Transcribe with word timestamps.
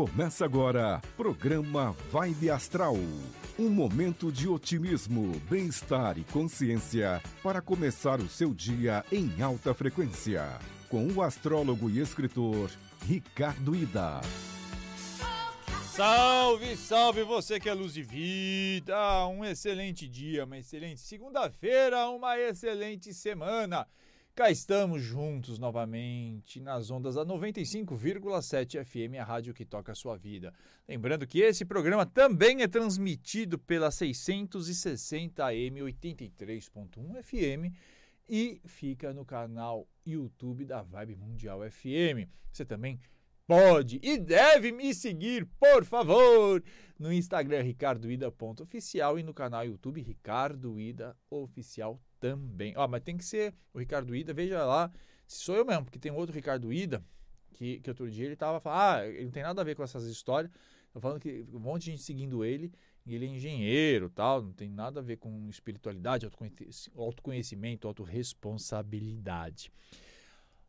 Começa 0.00 0.46
agora, 0.46 0.98
programa 1.14 1.94
Vibe 2.10 2.48
Astral. 2.48 2.96
Um 3.58 3.68
momento 3.68 4.32
de 4.32 4.48
otimismo, 4.48 5.38
bem-estar 5.40 6.16
e 6.16 6.24
consciência 6.24 7.20
para 7.42 7.60
começar 7.60 8.18
o 8.18 8.26
seu 8.26 8.54
dia 8.54 9.04
em 9.12 9.42
alta 9.42 9.74
frequência. 9.74 10.58
Com 10.88 11.06
o 11.08 11.20
astrólogo 11.20 11.90
e 11.90 11.98
escritor 11.98 12.70
Ricardo 13.06 13.76
Ida. 13.76 14.22
Salve, 15.92 16.78
salve 16.78 17.22
você 17.22 17.60
que 17.60 17.68
é 17.68 17.74
luz 17.74 17.92
de 17.92 18.02
vida! 18.02 19.26
Um 19.26 19.44
excelente 19.44 20.08
dia, 20.08 20.46
uma 20.46 20.56
excelente 20.56 21.02
segunda-feira, 21.02 22.08
uma 22.08 22.38
excelente 22.38 23.12
semana. 23.12 23.86
Cá 24.40 24.50
estamos 24.50 25.02
juntos 25.02 25.58
novamente 25.58 26.62
nas 26.62 26.90
ondas 26.90 27.14
da 27.14 27.26
95,7 27.26 28.82
FM, 28.82 29.18
a 29.20 29.22
rádio 29.22 29.52
que 29.52 29.66
toca 29.66 29.92
a 29.92 29.94
sua 29.94 30.16
vida. 30.16 30.50
Lembrando 30.88 31.26
que 31.26 31.40
esse 31.40 31.62
programa 31.62 32.06
também 32.06 32.62
é 32.62 32.66
transmitido 32.66 33.58
pela 33.58 33.90
660 33.90 35.44
AM 35.44 35.80
83.1 35.80 37.22
FM 37.22 37.76
e 38.26 38.62
fica 38.64 39.12
no 39.12 39.26
canal 39.26 39.86
YouTube 40.06 40.64
da 40.64 40.80
Vibe 40.80 41.16
Mundial 41.16 41.60
FM. 41.70 42.26
Você 42.50 42.64
também 42.64 42.98
pode 43.46 44.00
e 44.02 44.16
deve 44.16 44.72
me 44.72 44.94
seguir, 44.94 45.44
por 45.44 45.84
favor, 45.84 46.64
no 46.98 47.12
Instagram 47.12 47.60
ricardoida.oficial 47.60 49.18
e 49.18 49.22
no 49.22 49.34
canal 49.34 49.66
YouTube 49.66 50.00
Ricardo 50.00 50.80
Ida 50.80 51.14
Oficial 51.28 52.00
também. 52.20 52.74
Ó, 52.76 52.86
mas 52.86 53.02
tem 53.02 53.16
que 53.16 53.24
ser 53.24 53.54
o 53.72 53.78
Ricardo 53.78 54.14
Ida, 54.14 54.32
veja 54.32 54.64
lá 54.64 54.92
se 55.26 55.44
sou 55.44 55.54
eu 55.54 55.64
mesmo, 55.64 55.84
porque 55.84 55.98
tem 55.98 56.10
outro 56.10 56.34
Ricardo 56.34 56.72
Ida 56.72 57.04
que, 57.52 57.78
que 57.80 57.90
outro 57.90 58.10
dia 58.10 58.26
ele 58.26 58.36
tava 58.36 58.58
falando, 58.58 58.80
ah, 58.80 59.06
ele 59.06 59.24
não 59.24 59.30
tem 59.30 59.42
nada 59.42 59.60
a 59.60 59.64
ver 59.64 59.76
com 59.76 59.82
essas 59.82 60.04
histórias. 60.04 60.50
Tô 60.92 60.98
falando 60.98 61.20
que 61.20 61.46
um 61.52 61.58
monte 61.60 61.84
de 61.84 61.90
gente 61.92 62.02
seguindo 62.02 62.44
ele, 62.44 62.72
e 63.06 63.14
ele 63.14 63.26
é 63.26 63.28
engenheiro, 63.28 64.10
tal, 64.10 64.42
não 64.42 64.52
tem 64.52 64.68
nada 64.68 64.98
a 65.00 65.02
ver 65.02 65.18
com 65.18 65.48
espiritualidade, 65.48 66.26
autoconhecimento, 66.96 67.86
autorresponsabilidade. 67.86 69.70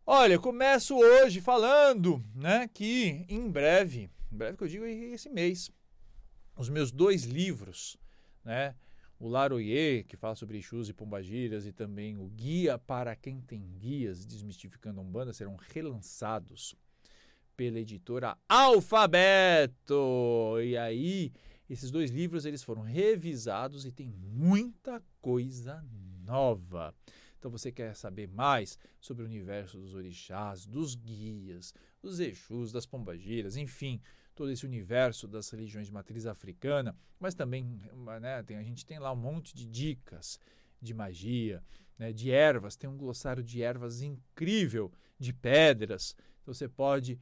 Olha, 0.06 0.34
eu 0.34 0.42
começo 0.42 0.96
hoje 0.96 1.42
falando, 1.42 2.24
né, 2.36 2.70
que 2.72 3.26
em 3.30 3.50
breve, 3.50 4.10
em 4.32 4.38
breve 4.38 4.58
que 4.58 4.64
eu 4.64 4.68
digo 4.68 4.86
esse 4.86 5.30
mês, 5.30 5.72
os 6.56 6.70
meus 6.70 6.92
dois 6.92 7.24
livros, 7.24 7.98
né, 8.44 8.76
o 9.22 9.30
Laroyer, 9.30 10.04
que 10.08 10.18
fala 10.18 10.34
sobre 10.34 10.58
Exus 10.58 10.90
e 10.90 10.94
Pombagiras, 10.94 11.68
e 11.68 11.72
também 11.72 12.18
o 12.18 12.26
Guia 12.26 12.80
para 12.80 13.16
quem 13.16 13.40
tem 13.40 13.62
guias, 13.78 14.26
desmistificando 14.26 15.00
a 15.00 15.04
Umbanda, 15.04 15.32
serão 15.32 15.56
relançados 15.56 16.76
pela 17.56 17.80
editora 17.80 18.36
Alfabeto. 18.50 19.96
E 20.64 20.76
aí, 20.76 21.32
esses 21.70 21.92
dois 21.92 22.10
livros 22.10 22.46
eles 22.46 22.64
foram 22.64 22.82
revisados 22.82 23.86
e 23.86 23.92
tem 23.92 24.10
muita 24.10 25.04
coisa 25.22 25.86
nova. 26.26 26.92
Então 27.38 27.52
você 27.52 27.72
quer 27.72 27.96
saber 27.96 28.28
mais 28.28 28.76
sobre 29.00 29.22
o 29.22 29.28
universo 29.28 29.78
dos 29.78 29.94
orixás, 29.94 30.66
dos 30.66 30.96
guias, 30.96 31.76
dos 32.02 32.20
Exus, 32.20 32.72
das 32.72 32.88
pombagiras, 32.88 33.56
enfim, 33.56 34.02
todo 34.36 34.52
esse 34.52 34.66
universo 34.66 35.28
das 35.28 35.50
religiões 35.50 35.88
de 35.88 35.94
matriz 35.94 36.26
africana, 36.26 36.96
mas 37.20 37.34
também 37.34 37.80
né, 38.22 38.44
tem, 38.44 38.58
a 38.58 38.64
gente 38.64 38.86
tem 38.86 39.00
lá 39.00 39.12
um 39.12 39.18
monte 39.18 39.54
de 39.54 39.66
dicas 39.66 40.40
de 40.82 40.94
magia, 40.94 41.64
né, 41.98 42.12
de 42.12 42.32
ervas, 42.32 42.76
tem 42.76 42.90
um 42.90 42.98
glossário 42.98 43.44
de 43.44 43.62
ervas 43.62 44.02
incrível, 44.02 44.92
de 45.20 45.32
pedras. 45.32 46.16
Então 46.42 46.54
você 46.54 46.68
pode 46.68 47.20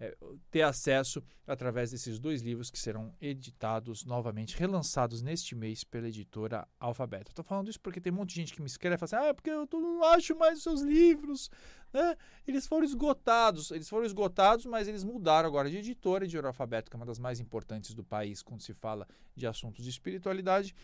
é, 0.00 0.16
ter 0.50 0.62
acesso 0.62 1.22
através 1.46 1.90
desses 1.90 2.18
dois 2.18 2.40
livros 2.40 2.70
que 2.70 2.78
serão 2.78 3.14
editados 3.20 4.04
novamente, 4.04 4.56
relançados 4.56 5.20
neste 5.20 5.54
mês 5.54 5.84
pela 5.84 6.08
editora 6.08 6.66
Alfabeto. 6.78 7.30
Estou 7.30 7.44
falando 7.44 7.68
isso 7.68 7.78
porque 7.78 8.00
tem 8.00 8.10
um 8.10 8.16
monte 8.16 8.30
de 8.30 8.36
gente 8.36 8.54
que 8.54 8.62
me 8.62 8.66
escreve 8.66 8.94
e 8.94 8.98
fala 8.98 9.04
assim: 9.04 9.28
ah, 9.28 9.28
é 9.28 9.32
porque 9.34 9.50
eu 9.50 9.68
não 9.72 10.02
acho 10.04 10.34
mais 10.34 10.58
os 10.58 10.64
seus 10.64 10.80
livros. 10.80 11.50
Né? 11.92 12.16
Eles 12.46 12.66
foram 12.66 12.84
esgotados, 12.84 13.70
eles 13.70 13.88
foram 13.88 14.06
esgotados, 14.06 14.64
mas 14.64 14.88
eles 14.88 15.04
mudaram 15.04 15.46
agora 15.46 15.68
de 15.68 15.76
editora, 15.76 16.24
editora 16.24 16.48
Alfabeto, 16.48 16.90
que 16.90 16.96
é 16.96 16.98
uma 16.98 17.06
das 17.06 17.18
mais 17.18 17.38
importantes 17.38 17.92
do 17.92 18.02
país 18.02 18.42
quando 18.42 18.62
se 18.62 18.72
fala 18.72 19.06
de 19.36 19.46
assuntos 19.46 19.84
de 19.84 19.90
espiritualidade 19.90 20.74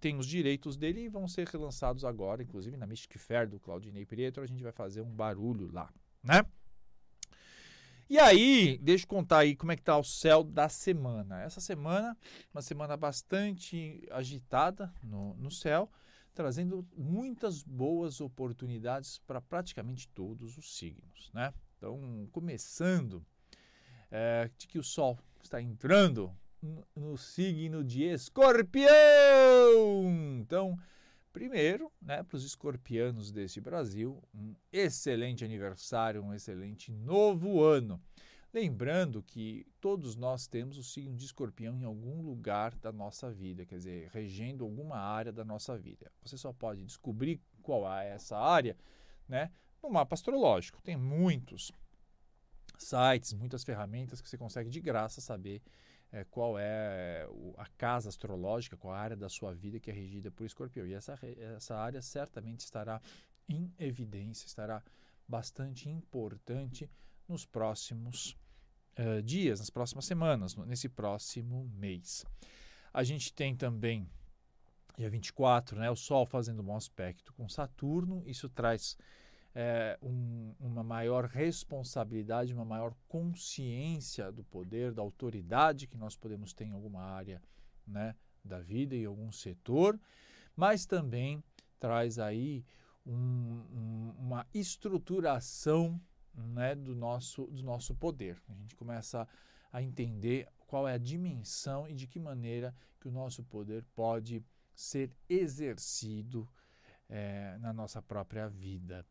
tem 0.00 0.18
os 0.18 0.26
direitos 0.26 0.76
dele 0.76 1.04
e 1.04 1.08
vão 1.08 1.26
ser 1.26 1.46
relançados 1.46 2.04
agora, 2.04 2.42
inclusive 2.42 2.76
na 2.76 2.86
Mystic 2.86 3.16
Fair 3.16 3.48
do 3.48 3.58
Claudinei 3.58 4.04
Prieto, 4.04 4.38
a 4.40 4.46
gente 4.46 4.62
vai 4.62 4.72
fazer 4.72 5.00
um 5.00 5.10
barulho 5.10 5.70
lá, 5.72 5.90
né? 6.22 6.44
E 8.08 8.18
aí, 8.18 8.78
deixa 8.82 9.04
eu 9.04 9.08
contar 9.08 9.38
aí 9.38 9.56
como 9.56 9.72
é 9.72 9.76
que 9.76 9.82
tá 9.82 9.96
o 9.96 10.04
céu 10.04 10.44
da 10.44 10.68
semana. 10.68 11.40
Essa 11.40 11.60
semana, 11.60 12.16
uma 12.52 12.60
semana 12.60 12.98
bastante 12.98 14.06
agitada 14.10 14.92
no, 15.02 15.34
no 15.36 15.50
céu, 15.50 15.90
trazendo 16.34 16.86
muitas 16.94 17.62
boas 17.62 18.20
oportunidades 18.20 19.18
para 19.26 19.40
praticamente 19.40 20.06
todos 20.08 20.58
os 20.58 20.76
signos, 20.76 21.30
né? 21.32 21.54
Então, 21.78 22.28
começando 22.30 23.24
é, 24.10 24.50
de 24.58 24.66
que 24.66 24.78
o 24.78 24.84
Sol 24.84 25.18
está 25.42 25.62
entrando 25.62 26.30
no, 26.60 26.86
no 26.94 27.16
signo 27.16 27.82
de 27.82 28.02
Escorpião. 28.02 28.90
Então, 30.40 30.78
Primeiro, 31.34 31.90
né, 32.00 32.22
para 32.22 32.36
os 32.36 32.44
escorpianos 32.44 33.32
deste 33.32 33.60
Brasil, 33.60 34.22
um 34.32 34.54
excelente 34.72 35.44
aniversário, 35.44 36.22
um 36.22 36.32
excelente 36.32 36.92
novo 36.92 37.60
ano. 37.60 38.00
Lembrando 38.52 39.20
que 39.20 39.66
todos 39.80 40.14
nós 40.14 40.46
temos 40.46 40.78
o 40.78 40.82
signo 40.84 41.16
de 41.16 41.24
escorpião 41.24 41.76
em 41.76 41.82
algum 41.82 42.22
lugar 42.22 42.72
da 42.76 42.92
nossa 42.92 43.32
vida, 43.32 43.66
quer 43.66 43.78
dizer, 43.78 44.10
regendo 44.12 44.62
alguma 44.62 44.96
área 44.96 45.32
da 45.32 45.44
nossa 45.44 45.76
vida. 45.76 46.08
Você 46.22 46.38
só 46.38 46.52
pode 46.52 46.84
descobrir 46.84 47.40
qual 47.60 47.92
é 47.92 48.10
essa 48.10 48.38
área 48.38 48.76
né, 49.28 49.50
no 49.82 49.90
mapa 49.90 50.14
astrológico. 50.14 50.80
Tem 50.82 50.96
muitos 50.96 51.72
sites, 52.78 53.32
muitas 53.32 53.64
ferramentas 53.64 54.20
que 54.20 54.28
você 54.28 54.38
consegue 54.38 54.70
de 54.70 54.80
graça 54.80 55.20
saber 55.20 55.60
é, 56.14 56.24
qual 56.30 56.56
é 56.56 57.28
a 57.56 57.66
casa 57.76 58.08
astrológica, 58.08 58.76
qual 58.76 58.94
a 58.94 58.98
área 58.98 59.16
da 59.16 59.28
sua 59.28 59.52
vida 59.52 59.80
que 59.80 59.90
é 59.90 59.92
regida 59.92 60.30
por 60.30 60.46
escorpião. 60.46 60.86
E 60.86 60.94
essa, 60.94 61.18
essa 61.56 61.76
área 61.76 62.00
certamente 62.00 62.60
estará 62.60 63.02
em 63.48 63.74
evidência, 63.80 64.46
estará 64.46 64.80
bastante 65.26 65.88
importante 65.88 66.88
nos 67.26 67.44
próximos 67.44 68.38
uh, 68.96 69.20
dias, 69.22 69.58
nas 69.58 69.70
próximas 69.70 70.04
semanas, 70.04 70.54
nesse 70.54 70.88
próximo 70.88 71.68
mês. 71.74 72.24
A 72.92 73.02
gente 73.02 73.32
tem 73.32 73.56
também, 73.56 74.08
dia 74.96 75.10
24, 75.10 75.80
né, 75.80 75.90
o 75.90 75.96
Sol 75.96 76.24
fazendo 76.26 76.62
um 76.62 76.66
bom 76.66 76.76
aspecto 76.76 77.32
com 77.32 77.48
Saturno, 77.48 78.22
isso 78.24 78.48
traz 78.48 78.96
é, 79.54 79.96
um, 80.02 80.52
uma 80.58 80.82
maior 80.82 81.26
responsabilidade, 81.26 82.52
uma 82.52 82.64
maior 82.64 82.94
consciência 83.06 84.32
do 84.32 84.42
poder, 84.42 84.92
da 84.92 85.00
autoridade 85.00 85.86
que 85.86 85.96
nós 85.96 86.16
podemos 86.16 86.52
ter 86.52 86.64
em 86.64 86.72
alguma 86.72 87.02
área 87.02 87.40
né, 87.86 88.16
da 88.44 88.58
vida, 88.58 88.96
em 88.96 89.04
algum 89.04 89.30
setor, 89.30 89.98
mas 90.56 90.84
também 90.86 91.42
traz 91.78 92.18
aí 92.18 92.64
um, 93.06 93.12
um, 93.12 94.14
uma 94.18 94.46
estruturação 94.52 96.00
né, 96.34 96.74
do, 96.74 96.94
nosso, 96.94 97.46
do 97.46 97.62
nosso 97.62 97.94
poder. 97.94 98.42
A 98.48 98.54
gente 98.54 98.74
começa 98.74 99.28
a 99.72 99.82
entender 99.82 100.48
qual 100.66 100.88
é 100.88 100.94
a 100.94 100.98
dimensão 100.98 101.88
e 101.88 101.94
de 101.94 102.06
que 102.06 102.18
maneira 102.18 102.74
que 103.00 103.06
o 103.06 103.12
nosso 103.12 103.44
poder 103.44 103.84
pode 103.94 104.44
ser 104.74 105.14
exercido 105.28 106.48
é, 107.08 107.56
na 107.60 107.72
nossa 107.72 108.02
própria 108.02 108.48
vida. 108.48 109.06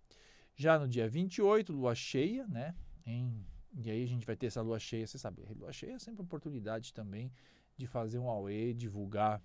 Já 0.56 0.78
no 0.78 0.88
dia 0.88 1.08
28, 1.08 1.74
lua 1.74 1.96
cheia, 1.96 2.48
né? 2.48 2.76
Em, 3.06 3.46
e 3.76 3.90
aí 3.90 4.04
a 4.04 4.08
gente 4.08 4.26
vai 4.26 4.36
ter 4.36 4.48
essa 4.48 4.62
lua 4.62 4.80
cheia, 4.80 5.06
você 5.06 5.18
sabe, 5.18 5.42
lua 5.56 5.72
cheia 5.72 5.94
é 5.94 6.00
sempre 6.00 6.22
oportunidade 6.22 6.94
também 6.94 7.32
de 7.76 7.88
fazer 7.88 8.20
um 8.20 8.30
AUE, 8.30 8.74
divulgar 8.74 9.42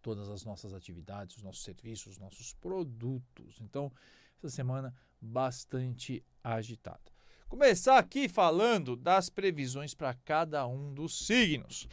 todas 0.00 0.28
as 0.28 0.44
nossas 0.44 0.74
atividades, 0.74 1.36
os 1.36 1.42
nossos 1.42 1.62
serviços, 1.62 2.14
os 2.14 2.18
nossos 2.18 2.52
produtos. 2.54 3.60
Então, 3.60 3.92
essa 4.38 4.50
semana 4.50 4.94
bastante 5.20 6.24
agitada. 6.42 7.12
Começar 7.48 7.98
aqui 7.98 8.28
falando 8.28 8.96
das 8.96 9.28
previsões 9.28 9.94
para 9.94 10.14
cada 10.14 10.66
um 10.66 10.92
dos 10.92 11.26
signos. 11.26 11.86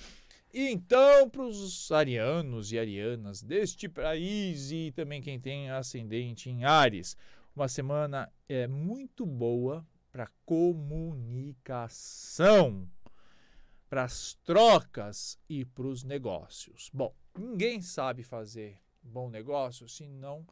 E 0.52 0.68
então, 0.70 1.30
para 1.30 1.44
os 1.44 1.92
arianos 1.92 2.72
e 2.72 2.80
arianas 2.80 3.44
deste 3.44 3.88
país 3.88 4.72
e 4.72 4.92
também 4.96 5.22
quem 5.22 5.40
tem 5.40 5.70
ascendente 5.70 6.50
em 6.50 6.64
Ares, 6.64 7.16
uma 7.60 7.68
semana 7.68 8.32
é 8.48 8.68
muito 8.68 9.26
boa 9.26 9.86
para 10.14 10.32
comunicação, 10.46 12.90
para 13.90 14.06
as 14.06 14.36
trocas 14.46 15.38
e 15.50 15.66
para 15.66 15.86
os 15.86 16.06
negócios. 16.06 16.90
Bom, 16.94 17.14
ninguém 17.38 17.82
sabe 17.82 18.24
fazer 18.24 18.80
bom 19.04 19.30
negócio 19.30 19.90
se 19.90 20.08
não 20.08 20.48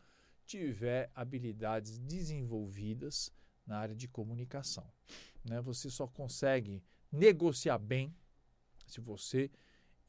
tiver 0.46 1.10
habilidades 1.16 1.98
desenvolvidas 1.98 3.32
na 3.66 3.78
área 3.78 3.96
de 3.96 4.10
comunicação. 4.10 4.92
Né? 5.46 5.62
Você 5.62 5.90
só 5.90 6.08
consegue 6.08 6.84
negociar 7.10 7.78
bem 7.78 8.14
se 8.86 9.00
você 9.00 9.50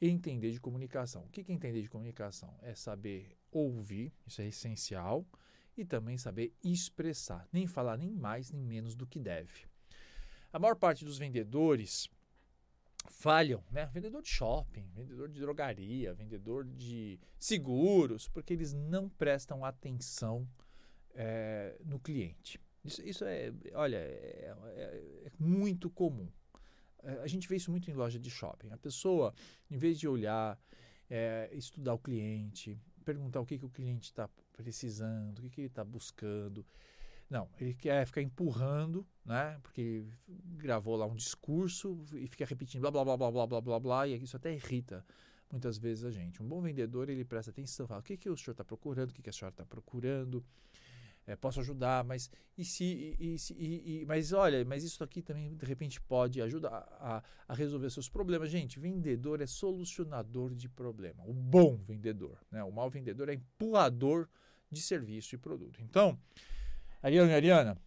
entender 0.01 0.51
de 0.51 0.59
comunicação. 0.59 1.23
O 1.23 1.29
que 1.29 1.49
é 1.49 1.53
entender 1.53 1.81
de 1.81 1.89
comunicação? 1.89 2.59
É 2.61 2.75
saber 2.75 3.37
ouvir, 3.49 4.11
isso 4.27 4.41
é 4.41 4.47
essencial, 4.47 5.25
e 5.81 5.85
também 5.85 6.17
saber 6.17 6.53
expressar, 6.63 7.47
nem 7.51 7.67
falar 7.67 7.97
nem 7.97 8.11
mais 8.11 8.51
nem 8.51 8.63
menos 8.63 8.95
do 8.95 9.07
que 9.07 9.19
deve. 9.19 9.67
A 10.51 10.59
maior 10.59 10.75
parte 10.75 11.05
dos 11.05 11.17
vendedores 11.17 12.09
falham, 13.07 13.63
né? 13.71 13.85
Vendedor 13.93 14.21
de 14.21 14.29
shopping, 14.29 14.89
vendedor 14.95 15.29
de 15.29 15.39
drogaria, 15.39 16.13
vendedor 16.13 16.65
de 16.65 17.19
seguros, 17.37 18.27
porque 18.27 18.53
eles 18.53 18.73
não 18.73 19.09
prestam 19.09 19.63
atenção 19.63 20.47
é, 21.13 21.77
no 21.85 21.99
cliente. 21.99 22.59
Isso, 22.83 23.01
isso 23.01 23.25
é, 23.25 23.53
olha, 23.73 23.97
é, 23.97 24.55
é, 24.75 25.23
é 25.25 25.31
muito 25.37 25.89
comum. 25.89 26.29
É, 27.03 27.19
a 27.21 27.27
gente 27.27 27.47
vê 27.47 27.55
isso 27.55 27.71
muito 27.71 27.89
em 27.89 27.93
loja 27.93 28.19
de 28.19 28.29
shopping. 28.29 28.71
A 28.71 28.77
pessoa, 28.77 29.33
em 29.69 29.77
vez 29.77 29.99
de 29.99 30.07
olhar, 30.07 30.59
é, 31.09 31.49
estudar 31.53 31.93
o 31.93 31.99
cliente, 31.99 32.79
perguntar 33.13 33.39
o 33.39 33.45
que, 33.45 33.57
que 33.57 33.65
o 33.65 33.69
cliente 33.69 34.05
está 34.05 34.29
precisando, 34.53 35.39
o 35.39 35.41
que, 35.41 35.49
que 35.49 35.61
ele 35.61 35.67
está 35.67 35.83
buscando, 35.83 36.65
não, 37.29 37.47
ele 37.59 37.73
quer 37.73 38.05
ficar 38.05 38.21
empurrando, 38.21 39.05
né? 39.23 39.59
Porque 39.61 40.03
gravou 40.57 40.95
lá 40.95 41.05
um 41.05 41.15
discurso 41.15 42.03
e 42.13 42.27
fica 42.27 42.45
repetindo 42.45 42.81
blá 42.81 42.91
blá 42.91 43.03
blá 43.05 43.17
blá 43.17 43.31
blá 43.31 43.47
blá 43.47 43.61
blá 43.61 43.79
blá 43.79 44.07
e 44.07 44.15
isso 44.15 44.35
até 44.35 44.53
irrita 44.53 45.05
muitas 45.51 45.77
vezes 45.77 46.03
a 46.03 46.11
gente. 46.11 46.41
Um 46.41 46.47
bom 46.47 46.61
vendedor 46.61 47.09
ele 47.09 47.23
presta 47.23 47.51
atenção, 47.51 47.87
fala 47.87 47.99
o 47.99 48.03
que 48.03 48.17
que 48.17 48.29
o 48.29 48.37
senhor 48.37 48.53
está 48.53 48.63
procurando, 48.63 49.11
o 49.11 49.13
que 49.13 49.21
que 49.21 49.29
a 49.29 49.33
senhora 49.33 49.53
está 49.53 49.65
procurando, 49.65 50.43
é, 51.29 51.35
posso 51.35 51.59
ajudar, 51.59 52.03
mas 52.03 52.31
e 52.57 52.65
se, 52.65 52.83
e, 53.19 53.35
e, 53.51 54.01
e, 54.01 54.05
mas 54.07 54.33
olha, 54.33 54.65
mas 54.65 54.83
isso 54.83 55.03
aqui 55.03 55.21
também 55.21 55.55
de 55.55 55.63
repente 55.63 56.01
pode 56.01 56.41
ajudar 56.41 56.71
a, 56.99 57.23
a, 57.47 57.53
resolver 57.53 57.91
seus 57.91 58.09
problemas. 58.09 58.49
Gente, 58.49 58.79
vendedor 58.79 59.39
é 59.39 59.45
solucionador 59.45 60.55
de 60.55 60.67
problema. 60.67 61.23
O 61.27 61.33
bom 61.33 61.77
vendedor, 61.77 62.39
né? 62.49 62.63
O 62.63 62.71
mau 62.71 62.89
vendedor 62.89 63.29
é 63.29 63.35
empurrador 63.35 64.27
de 64.71 64.81
serviço 64.81 65.35
e 65.35 65.37
produto. 65.37 65.79
Então 65.83 66.19
Ariana 66.99 67.35
Ariana, 67.35 67.77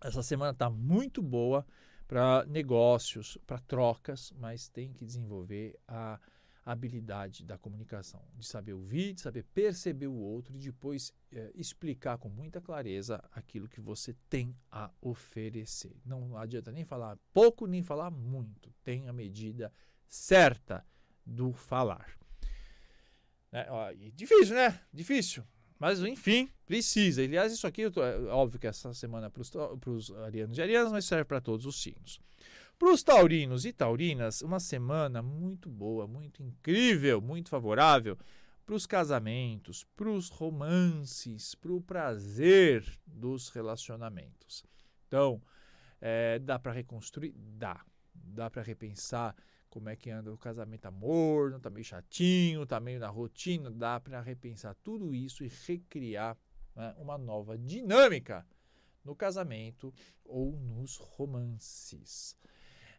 essa 0.00 0.22
semana 0.22 0.52
está 0.52 0.70
muito 0.70 1.20
boa 1.20 1.66
para 2.06 2.46
negócios, 2.46 3.36
para 3.48 3.58
trocas, 3.58 4.32
mas 4.38 4.68
tem 4.68 4.92
que 4.92 5.04
desenvolver 5.04 5.76
a 5.88 6.20
habilidade 6.64 7.44
da 7.44 7.56
comunicação, 7.56 8.22
de 8.34 8.46
saber 8.46 8.74
ouvir, 8.74 9.14
de 9.14 9.20
saber 9.20 9.44
perceber 9.44 10.06
o 10.06 10.14
outro 10.14 10.54
e 10.54 10.58
depois 10.58 11.12
é, 11.32 11.50
explicar 11.54 12.18
com 12.18 12.28
muita 12.28 12.60
clareza 12.60 13.22
aquilo 13.32 13.68
que 13.68 13.80
você 13.80 14.14
tem 14.28 14.54
a 14.70 14.90
oferecer. 15.00 15.96
Não 16.04 16.36
adianta 16.36 16.70
nem 16.70 16.84
falar 16.84 17.18
pouco 17.32 17.66
nem 17.66 17.82
falar 17.82 18.10
muito, 18.10 18.72
tem 18.84 19.08
a 19.08 19.12
medida 19.12 19.72
certa 20.06 20.84
do 21.24 21.52
falar. 21.52 22.18
É, 23.52 23.66
ó, 23.70 23.92
difícil, 24.14 24.54
né? 24.54 24.80
Difícil. 24.92 25.44
Mas, 25.78 25.98
enfim, 26.00 26.50
precisa. 26.66 27.22
Aliás, 27.22 27.52
isso 27.52 27.66
aqui, 27.66 27.90
tô, 27.90 28.02
é 28.02 28.16
óbvio 28.26 28.60
que 28.60 28.66
essa 28.66 28.92
semana 28.92 29.28
é 29.28 29.30
para 29.30 29.90
os 29.90 30.10
arianos 30.10 30.58
e 30.58 30.62
arianas, 30.62 30.92
mas 30.92 31.06
serve 31.06 31.24
para 31.24 31.40
todos 31.40 31.64
os 31.64 31.82
signos. 31.82 32.20
Para 32.80 32.94
os 32.94 33.02
taurinos 33.02 33.66
e 33.66 33.74
taurinas, 33.74 34.40
uma 34.40 34.58
semana 34.58 35.20
muito 35.20 35.68
boa, 35.68 36.06
muito 36.06 36.42
incrível, 36.42 37.20
muito 37.20 37.50
favorável 37.50 38.16
para 38.64 38.74
os 38.74 38.86
casamentos, 38.86 39.84
para 39.94 40.08
os 40.08 40.30
romances, 40.30 41.54
para 41.54 41.72
o 41.72 41.82
prazer 41.82 42.82
dos 43.06 43.50
relacionamentos. 43.50 44.64
Então, 45.06 45.42
é, 46.00 46.38
dá 46.38 46.58
para 46.58 46.72
reconstruir? 46.72 47.34
Dá. 47.36 47.84
Dá 48.14 48.48
para 48.48 48.62
repensar 48.62 49.36
como 49.68 49.90
é 49.90 49.94
que 49.94 50.08
anda 50.08 50.32
o 50.32 50.38
casamento 50.38 50.80
tá 50.80 50.90
morno, 50.90 51.60
tá 51.60 51.68
meio 51.68 51.84
chatinho, 51.84 52.64
tá 52.64 52.80
meio 52.80 52.98
na 52.98 53.08
rotina, 53.08 53.70
dá 53.70 54.00
para 54.00 54.22
repensar 54.22 54.74
tudo 54.82 55.14
isso 55.14 55.44
e 55.44 55.52
recriar 55.66 56.34
né, 56.74 56.94
uma 56.96 57.18
nova 57.18 57.58
dinâmica 57.58 58.46
no 59.04 59.14
casamento 59.14 59.92
ou 60.24 60.52
nos 60.52 60.96
romances. 60.96 62.34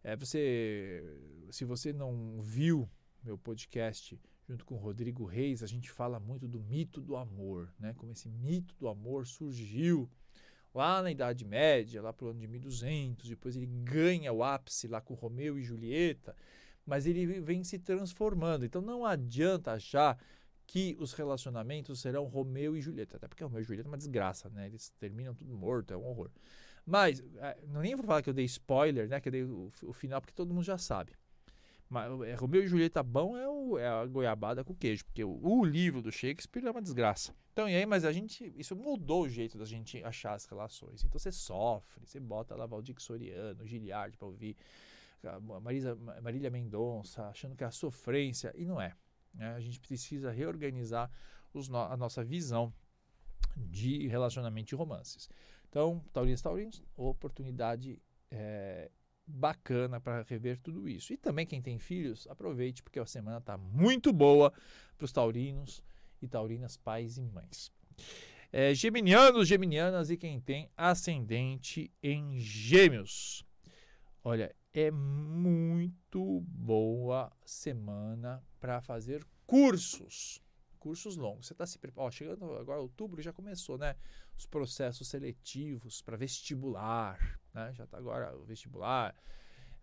É, 0.04 0.16
você, 0.16 1.04
se 1.52 1.64
você 1.64 1.94
não 1.94 2.42
viu 2.42 2.90
meu 3.24 3.38
podcast 3.38 4.20
junto 4.48 4.66
com 4.66 4.76
o 4.76 4.80
Rodrigo 4.80 5.26
Reis, 5.26 5.62
a 5.62 5.68
gente 5.68 5.92
fala 5.92 6.20
muito 6.20 6.48
do 6.48 6.60
mito 6.60 7.00
do 7.00 7.16
amor, 7.16 7.74
né? 7.80 7.94
Como 7.96 8.12
esse 8.12 8.28
mito 8.28 8.76
do 8.80 8.88
amor 8.88 9.28
surgiu 9.28 10.10
lá 10.74 11.02
na 11.02 11.12
Idade 11.12 11.46
Média, 11.46 12.02
lá 12.02 12.12
para 12.12 12.26
o 12.26 12.30
ano 12.30 12.40
de 12.40 12.48
1200, 12.48 13.30
depois 13.30 13.56
ele 13.56 13.68
ganha 13.68 14.34
o 14.34 14.44
ápice 14.44 14.88
lá 14.88 15.00
com 15.00 15.14
Romeu 15.14 15.58
e 15.60 15.64
Julieta, 15.64 16.36
mas 16.86 17.06
ele 17.06 17.40
vem 17.42 17.64
se 17.64 17.78
transformando. 17.78 18.66
Então 18.66 18.82
não 18.82 19.06
adianta 19.06 19.74
achar 19.74 20.18
que 20.66 20.96
os 21.00 21.14
relacionamentos 21.14 22.00
serão 22.00 22.26
Romeu 22.26 22.76
e 22.76 22.82
Julieta, 22.82 23.18
até 23.18 23.28
porque 23.28 23.44
Romeu 23.44 23.62
e 23.62 23.64
Julieta 23.64 23.88
é 23.88 23.92
uma 23.92 23.98
desgraça, 23.98 24.50
né? 24.50 24.68
Eles 24.68 24.90
terminam 25.00 25.36
tudo 25.36 25.56
morto, 25.56 25.94
é 25.94 25.98
um 25.98 26.06
horror. 26.06 26.32
Mas, 26.86 27.24
é, 27.38 27.58
não 27.68 27.82
nem 27.82 27.96
vou 27.96 28.06
falar 28.06 28.22
que 28.22 28.30
eu 28.30 28.34
dei 28.34 28.46
spoiler, 28.46 29.08
né? 29.08 29.20
Que 29.20 29.30
eu 29.30 29.32
dei 29.32 29.44
o, 29.44 29.72
o 29.84 29.94
final, 29.94 30.20
porque 30.20 30.34
todo 30.34 30.54
mundo 30.54 30.64
já 30.64 30.78
sabe. 30.78 31.14
Mas 31.92 32.10
é, 32.22 32.36
Romeu 32.36 32.64
e 32.64 32.68
Julieta 32.68 33.04
bom 33.04 33.36
é, 33.36 33.48
o, 33.50 33.78
é, 33.78 33.86
a 33.86 34.06
goiabada 34.06 34.64
com 34.64 34.74
queijo, 34.74 35.04
porque 35.04 35.26
o, 35.26 35.38
o, 35.44 35.66
livro 35.66 36.02
do 36.02 36.10
Shakespeare 36.10 36.66
é 36.66 36.72
uma 36.72 36.82
desgraça. 36.82 37.36
Então, 37.52 37.68
e 37.68 37.76
aí, 37.76 37.86
mas 37.86 38.06
a 38.06 38.14
gente, 38.14 38.54
isso 38.56 38.78
mudou 38.78 39.24
o 39.24 39.30
jeito 39.30 39.58
da 39.58 39.66
gente 39.66 40.02
achar 40.02 40.34
as 40.34 40.46
relações. 40.46 41.04
Então 41.04 41.20
você 41.20 41.34
sofre, 41.34 42.06
você 42.06 42.18
bota 42.18 42.56
lá 42.56 42.66
Valdir 42.66 42.96
Soriano, 42.98 43.68
Giliard 43.68 44.18
para 44.18 44.26
ouvir 44.26 44.56
Marisa, 45.62 45.94
Marília 46.22 46.50
Mendonça, 46.50 47.28
achando 47.28 47.58
que 47.58 47.64
é 47.66 47.68
a 47.68 47.72
sofrência, 47.72 48.54
e 48.56 48.66
não 48.66 48.80
é. 48.80 48.96
Né? 49.34 49.54
A 49.54 49.60
gente 49.60 49.80
precisa 49.80 50.32
reorganizar 50.32 51.12
os 51.54 51.70
a 51.74 51.98
nossa 51.98 52.24
visão 52.24 52.74
de 53.58 54.08
relacionamento 54.08 54.74
e 54.74 54.78
romances. 54.78 55.30
Então, 55.72 56.04
Taurinos 56.12 56.42
Taurinos, 56.42 56.84
oportunidade 56.98 57.98
é, 58.30 58.92
bacana 59.26 60.02
para 60.02 60.22
rever 60.24 60.60
tudo 60.60 60.90
isso. 60.90 61.14
E 61.14 61.18
também 61.18 61.48
quem 61.48 61.62
tem 61.62 61.80
filhos, 61.80 62.28
aproveite, 62.28 62.84
porque 62.84 63.00
a 63.00 63.06
semana 63.06 63.38
está 63.38 63.58
muito 63.58 64.12
boa 64.12 64.52
para 64.98 65.06
os 65.06 65.14
taurinos 65.14 65.82
e 66.22 66.28
taurinas, 66.28 66.76
pais 66.76 67.18
e 67.18 67.22
mães. 67.22 67.72
É, 68.52 68.74
geminianos, 68.76 69.48
geminianas 69.48 70.10
e 70.10 70.18
quem 70.18 70.42
tem 70.42 70.70
ascendente 70.76 71.90
em 72.04 72.38
gêmeos. 72.38 73.46
Olha, 74.22 74.54
é 74.74 74.92
muito 74.92 76.42
boa 76.42 77.32
semana 77.46 78.44
para 78.60 78.82
fazer 78.82 79.26
cursos. 79.48 80.42
Cursos 80.82 81.16
longos. 81.16 81.46
Você 81.46 81.54
está 81.54 81.66
se 81.68 81.78
preparando. 81.78 82.12
Chegando 82.12 82.56
agora 82.56 82.82
outubro 82.82 83.22
já 83.22 83.32
começou, 83.32 83.78
né? 83.78 83.96
Os 84.36 84.48
processos 84.48 85.08
seletivos 85.08 86.02
para 86.02 86.18
vestibular. 86.18 87.40
Né? 87.54 87.72
Já 87.74 87.84
está 87.84 88.00
agora 88.00 88.36
o 88.36 88.44
vestibular. 88.44 89.16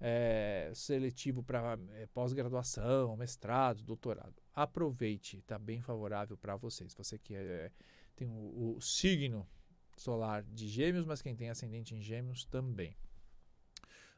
É, 0.01 0.73
seletivo 0.75 1.43
para 1.43 1.79
é, 1.95 2.07
pós-graduação, 2.07 3.17
mestrado, 3.17 3.83
doutorado. 3.85 4.35
Aproveite, 4.55 5.39
está 5.39 5.57
bem 5.57 5.81
favorável 5.81 6.37
para 6.37 6.57
vocês. 6.57 6.93
Você 6.95 7.17
que 7.17 7.35
é, 7.35 7.71
tem 8.17 8.29
o, 8.29 8.77
o 8.77 8.81
signo 8.81 9.49
solar 9.97 10.43
de 10.43 10.67
Gêmeos, 10.67 11.05
mas 11.05 11.23
quem 11.23 11.37
tem 11.37 11.49
ascendente 11.49 11.95
em 11.95 12.03
Gêmeos 12.03 12.45
também. 12.45 12.97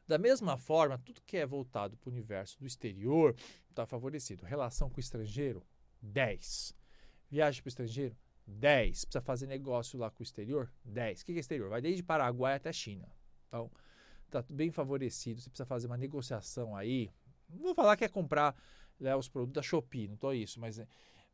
Da 0.07 0.17
mesma 0.17 0.57
forma, 0.57 0.97
tudo 0.97 1.21
que 1.21 1.37
é 1.37 1.45
voltado 1.45 1.95
para 1.95 2.09
o 2.09 2.11
universo 2.11 2.59
do 2.59 2.65
exterior 2.65 3.35
está 3.69 3.85
favorecido. 3.85 4.45
Relação 4.45 4.89
com 4.89 4.97
o 4.97 4.99
estrangeiro, 4.99 5.63
10. 6.01 6.75
Viagem 7.29 7.61
para 7.61 7.67
o 7.67 7.69
estrangeiro, 7.69 8.15
10. 8.47 9.05
Precisa 9.05 9.21
fazer 9.21 9.47
negócio 9.47 9.99
lá 9.99 10.09
com 10.09 10.21
o 10.21 10.23
exterior, 10.23 10.71
10. 10.85 11.21
O 11.21 11.25
que 11.25 11.31
é 11.33 11.35
exterior? 11.39 11.69
Vai 11.69 11.81
desde 11.81 12.03
Paraguai 12.03 12.55
até 12.55 12.71
China. 12.73 13.07
Então, 13.47 13.71
está 14.25 14.43
bem 14.49 14.71
favorecido. 14.71 15.41
Você 15.41 15.49
precisa 15.49 15.65
fazer 15.65 15.87
uma 15.87 15.97
negociação 15.97 16.75
aí. 16.75 17.09
Não 17.49 17.61
vou 17.61 17.75
falar 17.75 17.97
que 17.97 18.05
é 18.05 18.09
comprar 18.09 18.55
né, 18.99 19.15
os 19.15 19.27
produtos 19.27 19.55
da 19.55 19.61
Shopee, 19.61 20.07
não 20.07 20.15
estou 20.15 20.33
isso, 20.33 20.59
mas, 20.59 20.81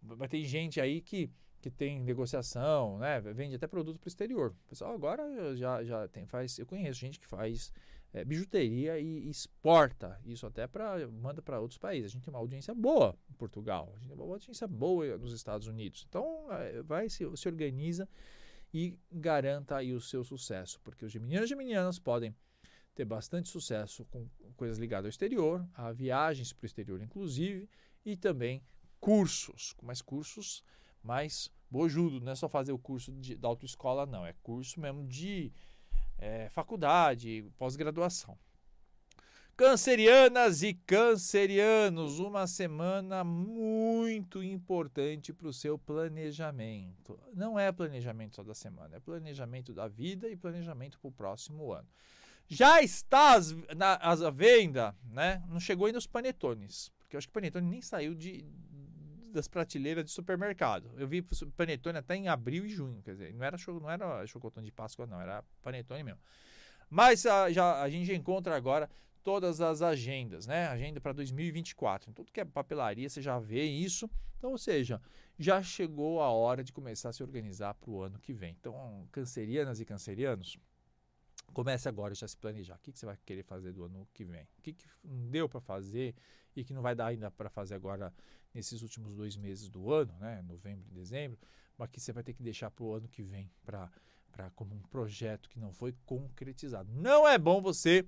mas 0.01 0.29
tem 0.29 0.43
gente 0.43 0.79
aí 0.81 1.01
que 1.01 1.29
que 1.61 1.71
tem 1.71 1.99
negociação, 1.99 2.97
né? 2.99 3.19
Vende 3.19 3.55
até 3.55 3.67
produto 3.67 3.99
para 3.99 4.07
o 4.07 4.09
exterior. 4.09 4.55
Pessoal 4.67 4.93
agora 4.93 5.55
já, 5.55 5.83
já 5.83 6.07
tem, 6.07 6.25
faz. 6.25 6.57
Eu 6.59 6.65
conheço 6.65 6.99
gente 6.99 7.19
que 7.19 7.25
faz 7.25 7.73
é, 8.17 8.25
bijuteria 8.25 8.99
e 8.99 9.29
exporta 9.29 10.19
isso 10.25 10.45
até 10.45 10.67
para 10.67 11.07
manda 11.07 11.41
para 11.41 11.59
outros 11.59 11.77
países. 11.77 12.11
A 12.11 12.13
gente 12.13 12.23
tem 12.23 12.33
uma 12.33 12.39
audiência 12.39 12.73
boa 12.73 13.17
em 13.29 13.33
Portugal, 13.33 13.93
a 13.95 13.99
gente 13.99 14.07
tem 14.09 14.17
uma 14.17 14.33
audiência 14.33 14.67
boa 14.67 15.17
nos 15.17 15.33
Estados 15.33 15.67
Unidos. 15.67 16.05
Então, 16.07 16.51
é, 16.51 16.81
vai 16.81 17.09
se, 17.09 17.25
se 17.35 17.47
organiza 17.47 18.07
e 18.73 18.97
garanta 19.11 19.77
aí 19.77 19.93
o 19.93 20.01
seu 20.01 20.23
sucesso, 20.23 20.79
porque 20.83 21.05
os 21.05 21.11
geminianos 21.11 21.47
e 21.47 21.49
geminianas 21.49 21.99
podem 21.99 22.35
ter 22.93 23.05
bastante 23.05 23.49
sucesso 23.49 24.05
com 24.05 24.27
coisas 24.55 24.77
ligadas 24.77 25.05
ao 25.05 25.09
exterior, 25.09 25.65
a 25.73 25.91
viagens 25.91 26.51
para 26.51 26.63
o 26.63 26.65
exterior, 26.65 27.01
inclusive, 27.01 27.69
e 28.03 28.17
também 28.17 28.63
cursos, 28.99 29.75
mais 29.81 30.01
cursos 30.01 30.63
mais 31.07 31.49
bojudo, 31.71 32.19
não 32.19 32.31
é 32.31 32.35
só 32.35 32.49
fazer 32.49 32.71
o 32.71 32.77
curso 32.77 33.11
de, 33.13 33.35
da 33.35 33.47
autoescola, 33.47 34.05
não, 34.05 34.25
é 34.25 34.33
curso 34.43 34.79
mesmo 34.79 35.05
de 35.05 35.51
é, 36.17 36.49
faculdade, 36.49 37.45
pós-graduação. 37.57 38.37
Cancerianas 39.55 40.61
e 40.61 40.75
cancerianos, 40.75 42.19
uma 42.19 42.45
semana 42.45 43.23
muito 43.23 44.43
importante 44.43 45.33
para 45.33 45.47
o 45.47 45.53
seu 45.53 45.79
planejamento. 45.79 47.19
Não 47.33 47.57
é 47.57 47.71
planejamento 47.71 48.35
só 48.35 48.43
da 48.43 48.53
semana, 48.53 48.97
é 48.97 48.99
planejamento 48.99 49.73
da 49.73 49.87
vida 49.87 50.29
e 50.29 50.35
planejamento 50.35 50.99
para 50.99 51.07
o 51.07 51.11
próximo 51.11 51.73
ano. 51.73 51.87
Já 52.47 52.83
está 52.83 53.33
as, 53.33 53.51
na, 53.75 53.95
as, 53.95 54.21
a 54.21 54.29
venda, 54.29 54.95
né? 55.09 55.43
Não 55.49 55.59
chegou 55.59 55.87
ainda 55.87 55.97
os 55.97 56.07
panetones, 56.07 56.91
porque 56.99 57.15
eu 57.15 57.17
acho 57.17 57.27
que 57.27 57.31
o 57.31 57.33
panetone 57.33 57.67
nem 57.67 57.81
saiu 57.81 58.13
de, 58.13 58.45
das 59.37 59.47
prateleiras 59.47 60.03
de 60.03 60.11
supermercado. 60.11 60.91
Eu 60.97 61.07
vi 61.07 61.21
panetone 61.55 61.99
até 61.99 62.15
em 62.15 62.27
abril 62.27 62.65
e 62.65 62.69
junho, 62.69 63.01
quer 63.03 63.11
dizer, 63.11 63.33
não 63.33 63.45
era, 63.45 63.57
não 63.67 63.89
era 63.89 64.25
chocotone 64.25 64.65
de 64.65 64.71
Páscoa, 64.71 65.05
não, 65.05 65.21
era 65.21 65.43
panetone 65.61 66.03
mesmo. 66.03 66.19
Mas 66.89 67.25
a, 67.25 67.51
já, 67.51 67.81
a 67.81 67.89
gente 67.89 68.07
já 68.07 68.15
encontra 68.15 68.55
agora 68.55 68.89
todas 69.23 69.61
as 69.61 69.81
agendas, 69.81 70.47
né? 70.47 70.67
Agenda 70.67 70.99
para 70.99 71.13
2024. 71.13 72.11
Tudo 72.13 72.31
que 72.31 72.39
é 72.39 72.45
papelaria, 72.45 73.07
você 73.07 73.21
já 73.21 73.37
vê 73.37 73.63
isso. 73.63 74.09
Então, 74.37 74.51
ou 74.51 74.57
seja, 74.57 74.99
já 75.37 75.61
chegou 75.61 76.21
a 76.21 76.31
hora 76.31 76.63
de 76.63 76.73
começar 76.73 77.09
a 77.09 77.13
se 77.13 77.21
organizar 77.21 77.75
para 77.75 77.91
o 77.91 78.01
ano 78.01 78.17
que 78.19 78.33
vem. 78.33 78.55
Então, 78.59 79.07
cancerianas 79.11 79.79
e 79.79 79.85
cancerianos, 79.85 80.57
comece 81.53 81.87
agora 81.87 82.15
já 82.15 82.27
se 82.27 82.37
planejar. 82.37 82.75
O 82.75 82.79
que, 82.79 82.91
que 82.91 82.97
você 82.97 83.05
vai 83.05 83.17
querer 83.25 83.43
fazer 83.43 83.71
do 83.71 83.83
ano 83.83 84.07
que 84.13 84.23
vem? 84.23 84.47
O 84.57 84.61
que, 84.63 84.73
que 84.73 84.87
deu 85.03 85.47
para 85.47 85.59
fazer 85.59 86.15
e 86.55 86.63
que 86.63 86.73
não 86.73 86.81
vai 86.81 86.95
dar 86.95 87.07
ainda 87.07 87.29
para 87.29 87.49
fazer 87.49 87.75
agora 87.75 88.11
nesses 88.57 88.81
últimos 88.81 89.13
dois 89.13 89.37
meses 89.37 89.69
do 89.69 89.93
ano, 89.93 90.11
né? 90.19 90.41
Novembro 90.41 90.83
e 90.89 90.93
dezembro, 90.93 91.37
mas 91.77 91.89
que 91.91 91.99
você 91.99 92.11
vai 92.11 92.23
ter 92.23 92.33
que 92.33 92.41
deixar 92.41 92.71
para 92.71 92.83
o 92.83 92.91
ano 92.91 93.07
que 93.07 93.21
vem, 93.21 93.51
para 93.63 93.91
como 94.55 94.73
um 94.73 94.81
projeto 94.81 95.47
que 95.47 95.59
não 95.59 95.71
foi 95.71 95.93
concretizado. 96.05 96.91
Não 96.91 97.27
é 97.27 97.37
bom 97.37 97.61
você 97.61 98.03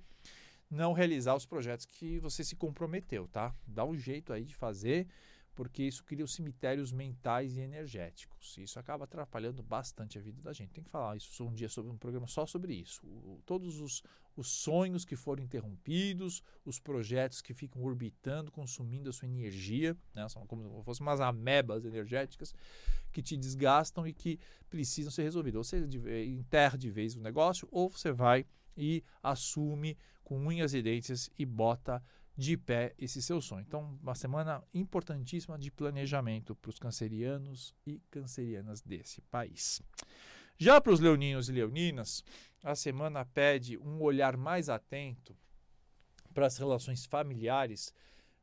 não 0.68 0.92
realizar 0.92 1.36
os 1.36 1.46
projetos 1.46 1.86
que 1.86 2.18
você 2.18 2.42
se 2.42 2.56
comprometeu, 2.56 3.28
tá? 3.28 3.54
Dá 3.64 3.84
um 3.84 3.96
jeito 3.96 4.32
aí 4.32 4.44
de 4.44 4.54
fazer, 4.56 5.06
porque 5.54 5.82
isso 5.82 6.04
cria 6.04 6.24
os 6.24 6.34
cemitérios 6.34 6.92
mentais 6.92 7.56
e 7.56 7.60
energéticos. 7.60 8.56
Isso 8.58 8.78
acaba 8.78 9.04
atrapalhando 9.04 9.62
bastante 9.62 10.18
a 10.18 10.20
vida 10.20 10.40
da 10.40 10.52
gente. 10.52 10.72
Tem 10.72 10.84
que 10.84 10.90
falar 10.90 11.16
isso 11.16 11.44
um 11.44 11.52
dia 11.52 11.68
sobre 11.68 11.90
um 11.90 11.98
programa 11.98 12.26
só 12.26 12.46
sobre 12.46 12.74
isso. 12.74 13.06
O, 13.06 13.40
todos 13.44 13.80
os, 13.80 14.02
os 14.36 14.48
sonhos 14.48 15.04
que 15.04 15.16
foram 15.16 15.42
interrompidos, 15.42 16.42
os 16.64 16.78
projetos 16.78 17.42
que 17.42 17.52
ficam 17.52 17.82
orbitando, 17.82 18.50
consumindo 18.50 19.10
a 19.10 19.12
sua 19.12 19.26
energia, 19.26 19.96
né? 20.14 20.28
são 20.28 20.46
como 20.46 20.78
se 20.78 20.84
fossem 20.84 21.06
umas 21.06 21.20
amebas 21.20 21.84
energéticas 21.84 22.54
que 23.12 23.22
te 23.22 23.36
desgastam 23.36 24.06
e 24.06 24.12
que 24.12 24.38
precisam 24.68 25.10
ser 25.10 25.24
resolvidos. 25.24 25.58
Ou 25.58 25.64
você 25.64 26.24
enterra 26.26 26.78
de 26.78 26.90
vez 26.90 27.16
o 27.16 27.20
negócio, 27.20 27.68
ou 27.70 27.88
você 27.88 28.12
vai 28.12 28.46
e 28.76 29.02
assume 29.22 29.96
com 30.22 30.46
unhas 30.46 30.74
e 30.74 30.80
dentes 30.80 31.28
e 31.36 31.44
bota 31.44 32.02
de 32.40 32.56
pé 32.56 32.94
esse 32.98 33.20
seu 33.20 33.38
sonho. 33.42 33.60
Então, 33.68 33.98
uma 34.02 34.14
semana 34.14 34.64
importantíssima 34.72 35.58
de 35.58 35.70
planejamento 35.70 36.56
para 36.56 36.70
os 36.70 36.78
cancerianos 36.78 37.74
e 37.86 38.00
cancerianas 38.10 38.80
desse 38.80 39.20
país. 39.20 39.82
Já 40.56 40.80
para 40.80 40.90
os 40.90 41.00
leoninos 41.00 41.50
e 41.50 41.52
leoninas, 41.52 42.24
a 42.64 42.74
semana 42.74 43.26
pede 43.26 43.76
um 43.76 44.00
olhar 44.00 44.38
mais 44.38 44.70
atento 44.70 45.36
para 46.32 46.46
as 46.46 46.56
relações 46.56 47.04
familiares, 47.04 47.92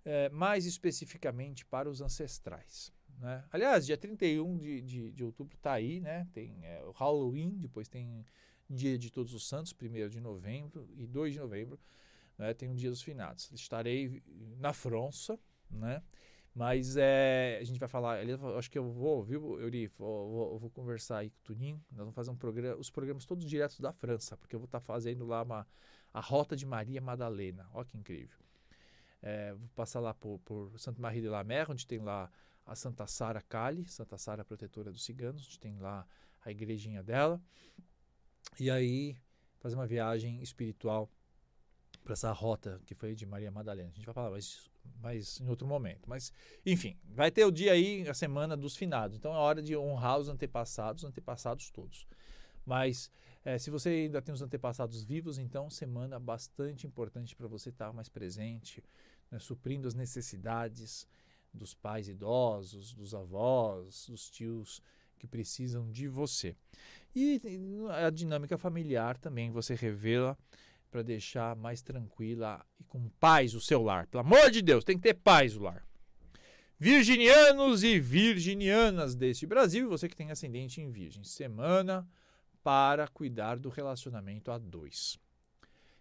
eh, 0.06 0.30
mais 0.30 0.68
especificamente 0.68 1.66
para 1.66 1.90
os 1.90 2.00
ancestrais. 2.00 2.94
Né? 3.18 3.44
Aliás, 3.52 3.84
dia 3.84 3.98
31 3.98 4.60
de, 4.60 4.82
de, 4.82 5.12
de 5.12 5.24
outubro 5.24 5.56
está 5.56 5.74
aí, 5.74 6.00
né? 6.00 6.28
tem 6.34 6.56
é, 6.64 6.84
o 6.84 6.92
Halloween, 6.92 7.58
depois 7.58 7.88
tem 7.88 8.24
dia 8.70 8.96
de 8.96 9.10
Todos 9.10 9.34
os 9.34 9.48
Santos, 9.48 9.74
1 9.74 10.08
de 10.08 10.22
novembro 10.22 10.88
e 10.96 11.08
2 11.08 11.34
de 11.34 11.40
novembro, 11.40 11.80
né, 12.38 12.54
tem 12.54 12.70
o 12.70 12.76
Dia 12.76 12.90
dos 12.90 13.02
Finados. 13.02 13.52
Estarei 13.52 14.22
na 14.60 14.74
França, 14.74 15.40
né? 15.70 16.02
Mas 16.54 16.98
é, 16.98 17.60
a 17.62 17.64
gente 17.64 17.80
vai 17.80 17.88
falar, 17.88 18.18
acho 18.58 18.72
que 18.72 18.80
eu 18.80 18.92
vou, 18.92 19.24
viu, 19.24 19.60
Euri, 19.62 19.86
vou, 19.96 20.32
vou, 20.32 20.60
vou, 20.60 20.70
conversar 20.72 21.20
aí 21.20 21.30
com 21.30 21.38
o 21.38 21.44
Tuninho, 21.44 21.80
nós 21.92 22.00
vamos 22.00 22.16
fazer 22.16 22.32
um 22.32 22.36
programa, 22.36 22.76
os 22.78 22.90
programas 22.90 23.26
todos 23.26 23.46
diretos 23.46 23.80
da 23.80 23.94
França, 23.94 24.36
porque 24.36 24.56
eu 24.56 24.60
vou 24.60 24.66
estar 24.66 24.80
tá 24.80 24.84
fazendo 24.84 25.24
lá 25.24 25.44
uma, 25.44 25.68
a 26.12 26.20
Rota 26.20 26.56
de 26.56 26.66
Maria 26.66 27.00
Madalena, 27.00 27.70
olha 27.74 27.86
que 27.86 27.96
incrível. 27.96 28.40
É, 29.22 29.54
vou 29.54 29.70
passar 29.76 30.00
lá 30.00 30.16
por, 30.16 30.40
por 30.40 30.80
Santa 30.80 31.00
Maria 31.00 31.22
de 31.22 31.30
la 31.30 31.44
Mer, 31.44 31.70
onde 31.70 31.86
tem 31.86 32.00
lá 32.00 32.28
a 32.66 32.76
Santa 32.76 33.06
Sara 33.06 33.42
Cali, 33.42 33.86
Santa 33.86 34.18
Sara 34.18 34.44
Protetora 34.44 34.92
dos 34.92 35.06
Ciganos, 35.06 35.46
onde 35.46 35.60
tem 35.60 35.78
lá 35.78 36.08
a 36.44 36.50
igrejinha 36.50 37.04
dela. 37.04 37.40
E 38.60 38.72
aí 38.72 39.16
fazer 39.60 39.76
uma 39.76 39.86
viagem 39.86 40.42
espiritual 40.42 41.08
para 42.08 42.14
essa 42.14 42.32
rota 42.32 42.80
que 42.86 42.96
foi 42.96 43.14
de 43.14 43.26
Maria 43.26 43.52
Madalena. 43.52 43.90
A 43.90 43.94
gente 43.94 44.06
vai 44.06 44.16
falar 44.16 44.32
mais, 44.32 44.72
mais 45.02 45.42
em 45.42 45.50
outro 45.50 45.68
momento. 45.68 46.08
Mas, 46.10 46.32
enfim, 46.66 46.98
vai 47.04 47.30
ter 47.30 47.44
o 47.44 47.52
dia 47.52 47.74
aí, 47.74 48.08
a 48.08 48.14
semana 48.14 48.56
dos 48.56 48.78
finados. 48.78 49.18
Então 49.18 49.34
é 49.34 49.38
hora 49.38 49.62
de 49.62 49.76
honrar 49.76 50.18
os 50.18 50.30
antepassados, 50.30 51.04
os 51.04 51.10
antepassados 51.10 51.70
todos. 51.70 52.08
Mas 52.66 53.12
é, 53.44 53.58
se 53.58 53.70
você 53.70 53.90
ainda 53.90 54.22
tem 54.22 54.34
os 54.34 54.42
antepassados 54.42 55.04
vivos, 55.04 55.38
então 55.38 55.70
semana 55.70 56.18
bastante 56.18 56.88
importante 56.88 57.36
para 57.36 57.46
você 57.46 57.70
estar 57.70 57.92
mais 57.92 58.08
presente, 58.08 58.82
né, 59.30 59.38
suprindo 59.38 59.86
as 59.86 59.94
necessidades 59.94 61.06
dos 61.54 61.74
pais 61.74 62.08
idosos, 62.08 62.94
dos 62.94 63.14
avós, 63.14 64.08
dos 64.08 64.30
tios 64.30 64.82
que 65.20 65.28
precisam 65.28 65.92
de 65.92 66.08
você. 66.08 66.56
E 67.14 67.42
a 68.02 68.10
dinâmica 68.10 68.58
familiar 68.58 69.18
também 69.18 69.52
você 69.52 69.76
revela 69.76 70.38
para 70.90 71.02
deixar 71.02 71.56
mais 71.56 71.82
tranquila 71.82 72.66
e 72.80 72.84
com 72.84 73.10
paz 73.20 73.54
o 73.54 73.62
seu 73.62 73.82
lar. 73.82 74.08
Pelo 74.08 74.22
amor 74.22 74.50
de 74.50 74.62
Deus, 74.62 74.84
tem 74.84 74.98
que 74.98 75.04
ter 75.04 75.14
paz 75.14 75.56
o 75.56 75.64
lar. 75.64 75.86
Virginianos 76.80 77.84
e 77.84 78.00
virginianas 78.00 79.16
deste 79.16 79.48
Brasil, 79.48 79.90
você 79.90 80.08
que 80.08 80.16
tem 80.16 80.30
ascendente 80.30 80.80
em 80.80 80.92
Virgem, 80.92 81.24
semana 81.24 82.08
para 82.64 83.08
cuidar 83.08 83.58
do 83.58 83.70
relacionamento 83.70 84.52
a 84.52 84.58
dois. 84.58 85.20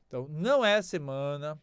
Então, 0.07 0.28
não 0.28 0.64
é 0.64 0.83
semana 0.83 1.59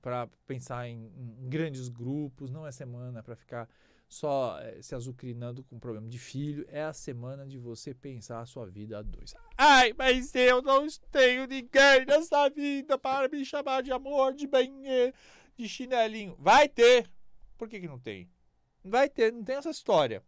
para 0.00 0.28
pensar 0.46 0.88
em, 0.88 1.12
em, 1.16 1.48
grandes 1.48 1.88
grupos, 1.88 2.50
não 2.50 2.66
é 2.66 2.72
semana 2.72 3.22
para 3.22 3.36
ficar 3.36 3.68
só 4.08 4.58
é, 4.60 4.80
se 4.82 4.94
azucrinando 4.94 5.62
com 5.64 5.78
problema 5.78 6.08
de 6.08 6.18
filho, 6.18 6.64
é 6.68 6.82
a 6.82 6.92
semana 6.92 7.46
de 7.46 7.58
você 7.58 7.92
pensar 7.92 8.40
a 8.40 8.46
sua 8.46 8.66
vida 8.66 8.98
a 8.98 9.02
dois. 9.02 9.34
Ai, 9.56 9.92
mas 9.96 10.34
eu 10.34 10.62
não 10.62 10.86
tenho 11.10 11.46
ninguém 11.46 12.04
nessa 12.06 12.48
vida 12.48 12.98
para 12.98 13.28
me 13.28 13.44
chamar 13.44 13.82
de 13.82 13.92
amor, 13.92 14.34
de 14.34 14.46
bem, 14.46 14.72
de 15.56 15.68
chinelinho. 15.68 16.36
Vai 16.38 16.68
ter. 16.68 17.10
Por 17.56 17.68
que, 17.68 17.80
que 17.80 17.88
não 17.88 17.98
tem? 17.98 18.30
Vai 18.84 19.08
ter, 19.08 19.32
não 19.32 19.42
tem 19.42 19.56
essa 19.56 19.70
história 19.70 20.22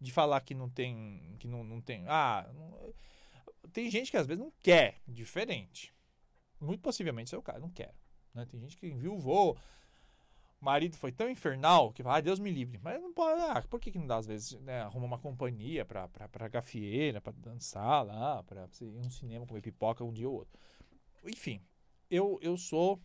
de 0.00 0.12
falar 0.12 0.40
que 0.40 0.54
não 0.54 0.68
tem, 0.68 1.36
que 1.38 1.46
não, 1.46 1.64
não 1.64 1.80
tem. 1.80 2.04
Ah, 2.08 2.50
não, 2.54 2.94
tem 3.72 3.90
gente 3.90 4.10
que 4.10 4.16
às 4.16 4.26
vezes 4.26 4.42
não 4.42 4.52
quer, 4.62 5.00
diferente. 5.06 5.94
Muito 6.60 6.80
possivelmente 6.80 7.34
o 7.34 7.42
cara, 7.42 7.58
não 7.58 7.70
quer. 7.70 7.94
Né? 8.34 8.44
Tem 8.46 8.60
gente 8.60 8.76
que 8.76 8.90
voo 8.90 9.56
marido 10.64 10.96
foi 10.96 11.12
tão 11.12 11.28
infernal 11.28 11.92
que 11.92 12.02
ah, 12.04 12.20
Deus 12.20 12.40
me 12.40 12.50
livre. 12.50 12.80
Mas 12.82 13.00
não 13.00 13.12
pode, 13.12 13.40
ah, 13.40 13.62
por 13.68 13.78
que, 13.78 13.92
que 13.92 13.98
não 13.98 14.06
dá 14.06 14.16
às 14.16 14.26
vezes, 14.26 14.58
né, 14.60 14.80
arruma 14.80 15.06
uma 15.06 15.18
companhia 15.18 15.84
pra, 15.84 16.08
pra, 16.08 16.28
pra 16.28 16.48
gafieira, 16.48 17.20
pra 17.20 17.32
dançar 17.32 18.04
lá, 18.04 18.42
pra 18.42 18.68
ir 18.80 18.98
um 18.98 19.10
cinema, 19.10 19.46
comer 19.46 19.60
pipoca 19.60 20.02
um 20.02 20.12
dia 20.12 20.28
ou 20.28 20.36
outro. 20.36 20.58
Enfim, 21.24 21.60
eu, 22.10 22.38
eu 22.42 22.56
sou 22.56 23.00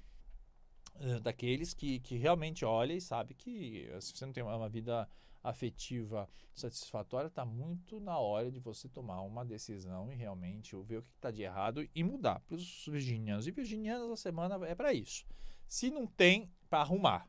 uh, 0.96 1.20
daqueles 1.20 1.74
que, 1.74 2.00
que 2.00 2.18
realmente 2.18 2.64
olha 2.66 2.94
e 2.94 3.02
sabe 3.02 3.34
que 3.34 3.88
eh, 3.92 4.02
se 4.02 4.16
você 4.16 4.26
não 4.26 4.34
tem 4.34 4.44
uma 4.44 4.70
vida 4.70 5.08
afetiva 5.44 6.30
satisfatória, 6.54 7.28
está 7.28 7.46
muito 7.46 8.00
na 8.00 8.18
hora 8.18 8.52
de 8.52 8.60
você 8.60 8.90
tomar 8.90 9.22
uma 9.22 9.46
decisão 9.46 10.12
e 10.12 10.16
realmente 10.16 10.76
ver 10.84 10.98
o 10.98 11.04
que 11.04 11.14
está 11.16 11.32
de 11.32 11.44
errado 11.44 11.88
e 11.96 12.04
mudar. 12.04 12.42
Para 12.42 12.56
os 12.56 12.86
virginianos 12.86 13.48
e 13.48 13.52
virginianas, 13.52 14.12
a 14.12 14.18
semana 14.18 14.68
é 14.68 14.76
para 14.76 14.94
isso. 14.94 15.26
Se 15.68 15.90
não 15.90 16.06
tem, 16.06 16.52
para 16.70 16.82
arrumar. 16.82 17.28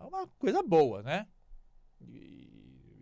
É 0.00 0.04
uma 0.04 0.26
coisa 0.38 0.62
boa, 0.62 1.02
né? 1.02 1.26
E, 2.00 2.48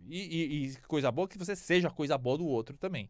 e, 0.09 0.65
e, 0.65 0.75
coisa 0.81 1.09
boa 1.11 1.27
que 1.27 1.37
você 1.37 1.55
seja 1.55 1.89
coisa 1.89 2.17
boa 2.17 2.37
do 2.37 2.45
outro 2.45 2.77
também. 2.77 3.09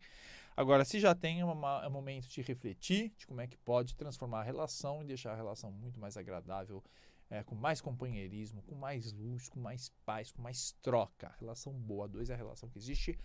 Agora, 0.56 0.86
se 0.86 1.00
já 1.00 1.16
tem 1.16 1.44
uma, 1.44 1.88
um 1.88 1.90
momento 1.90 2.28
de 2.28 2.42
refletir 2.42 3.14
de 3.18 3.26
como 3.26 3.42
é 3.42 3.48
que 3.48 3.58
pode 3.58 3.96
transformar 3.96 4.42
a 4.42 4.44
relação 4.44 5.02
e 5.02 5.06
deixar 5.06 5.32
a 5.32 5.36
relação 5.36 5.72
muito 5.72 6.00
mais 6.00 6.18
agradável, 6.18 6.84
é, 7.30 7.44
com 7.44 7.56
mais 7.56 7.82
companheirismo, 7.82 8.62
com 8.64 8.76
mais 8.76 9.12
luz, 9.12 9.50
com 9.50 9.60
mais 9.60 9.90
paz, 10.06 10.32
com 10.32 10.42
mais 10.42 10.76
troca. 10.82 11.34
Relação 11.40 11.74
boa, 11.74 12.08
dois 12.08 12.30
é 12.30 12.34
a 12.34 12.38
relação 12.38 12.70
que 12.70 12.78
existe. 12.78 13.18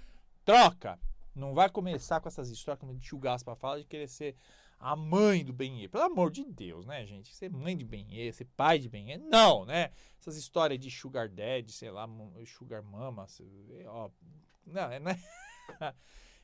Troca! 0.45 0.99
Não 1.35 1.53
vai 1.53 1.69
começar 1.69 2.21
com 2.21 2.29
essas 2.29 2.49
histórias, 2.49 2.81
como 2.81 2.93
o 2.93 2.99
tio 2.99 3.19
Gaspa 3.19 3.57
fala, 3.57 3.81
de 3.81 3.87
querer 3.87 4.09
ser 4.09 4.37
a 4.79 4.95
mãe 4.95 5.45
do 5.45 5.53
Benê. 5.53 5.89
Pelo 5.89 6.05
amor 6.05 6.31
de 6.31 6.45
Deus, 6.45 6.87
né, 6.87 7.05
gente? 7.07 7.35
Ser 7.35 7.51
mãe 7.51 7.77
de 7.77 7.85
Benê, 7.85 8.33
ser 8.33 8.47
pai 8.57 8.79
de 8.79 8.89
Benê. 8.89 9.17
Não, 9.17 9.65
né? 9.65 9.91
Essas 10.21 10.37
histórias 10.37 10.79
de 10.79 10.91
sugar 10.91 11.29
daddy, 11.29 11.73
sei 11.73 11.91
lá, 11.91 12.09
sugar 12.47 12.83
mama, 12.83 13.27
ó, 13.87 14.11
não, 14.67 14.91
é, 14.91 14.99
né? 14.99 15.19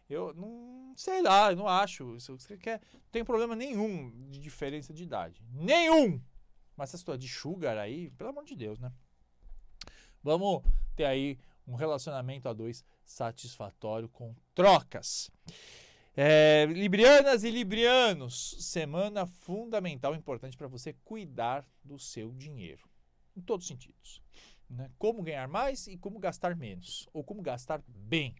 Eu 0.08 0.34
não 0.34 0.92
sei 0.96 1.22
lá, 1.22 1.52
eu 1.52 1.56
não 1.56 1.68
acho. 1.68 2.18
Se 2.18 2.32
você 2.32 2.58
quer, 2.58 2.80
não 2.92 3.00
tem 3.12 3.25
problema 3.25 3.54
nenhum 3.54 4.10
de 4.28 4.40
diferença 4.40 4.92
de 4.92 5.04
idade. 5.04 5.40
Nenhum! 5.52 6.20
Mas 6.76 6.90
essa 6.90 6.96
história 6.96 7.18
de 7.18 7.28
sugar 7.28 7.78
aí, 7.78 8.10
pelo 8.10 8.30
amor 8.30 8.44
de 8.44 8.56
Deus, 8.56 8.80
né? 8.80 8.92
Vamos 10.20 10.64
ter 10.96 11.04
aí 11.04 11.38
um 11.64 11.75
relacionamento 11.76 12.49
a 12.49 12.52
dois 12.52 12.84
satisfatório 13.04 14.08
com 14.08 14.34
trocas. 14.52 15.30
É, 16.22 16.66
librianas 16.66 17.44
e 17.44 17.50
librianos, 17.50 18.54
semana 18.58 19.24
fundamental, 19.24 20.14
importante 20.14 20.54
para 20.54 20.68
você 20.68 20.92
cuidar 20.92 21.66
do 21.82 21.98
seu 21.98 22.34
dinheiro, 22.34 22.86
em 23.34 23.40
todos 23.40 23.64
os 23.64 23.68
sentidos. 23.68 24.20
Né? 24.68 24.90
Como 24.98 25.22
ganhar 25.22 25.48
mais 25.48 25.86
e 25.86 25.96
como 25.96 26.18
gastar 26.18 26.54
menos, 26.54 27.08
ou 27.14 27.24
como 27.24 27.40
gastar 27.40 27.82
bem. 27.88 28.36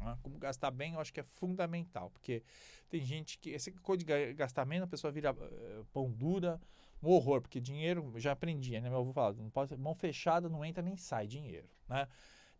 Né? 0.00 0.18
Como 0.20 0.36
gastar 0.36 0.72
bem, 0.72 0.94
eu 0.94 1.00
acho 1.00 1.12
que 1.12 1.20
é 1.20 1.22
fundamental, 1.22 2.10
porque 2.10 2.42
tem 2.88 3.00
gente 3.04 3.38
que, 3.38 3.54
essa 3.54 3.70
coisa 3.70 4.04
de 4.04 4.34
gastar 4.34 4.66
menos, 4.66 4.88
a 4.88 4.90
pessoa 4.90 5.12
vira 5.12 5.32
uh, 5.32 5.84
pão 5.92 6.10
dura, 6.10 6.60
um 7.00 7.10
horror, 7.10 7.40
porque 7.40 7.60
dinheiro, 7.60 8.14
já 8.16 8.32
aprendi, 8.32 8.80
né? 8.80 8.90
Meu 8.90 8.98
avô 8.98 9.12
falava, 9.12 9.40
não 9.40 9.48
pode, 9.48 9.76
mão 9.76 9.94
fechada 9.94 10.48
não 10.48 10.64
entra 10.64 10.82
nem 10.82 10.96
sai 10.96 11.28
dinheiro, 11.28 11.70
né? 11.88 12.08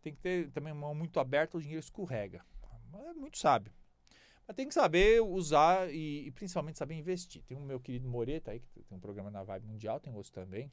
Tem 0.01 0.13
que 0.13 0.21
ter 0.21 0.49
também 0.51 0.73
mão 0.73 0.95
muito 0.95 1.19
aberta, 1.19 1.57
o 1.57 1.61
dinheiro 1.61 1.81
escorrega. 1.81 2.45
É 2.93 3.13
muito 3.13 3.37
sábio. 3.37 3.73
Mas 4.47 4.55
tem 4.55 4.67
que 4.67 4.73
saber 4.73 5.21
usar 5.21 5.93
e, 5.93 6.27
e, 6.27 6.31
principalmente 6.31 6.77
saber 6.77 6.95
investir. 6.95 7.43
Tem 7.43 7.57
o 7.57 7.61
meu 7.61 7.79
querido 7.79 8.07
Moreto 8.07 8.49
aí, 8.49 8.61
que 8.61 8.81
tem 8.83 8.97
um 8.97 9.01
programa 9.01 9.29
na 9.29 9.43
Vibe 9.43 9.67
Mundial, 9.67 9.99
tem 9.99 10.13
outros 10.13 10.31
também, 10.31 10.71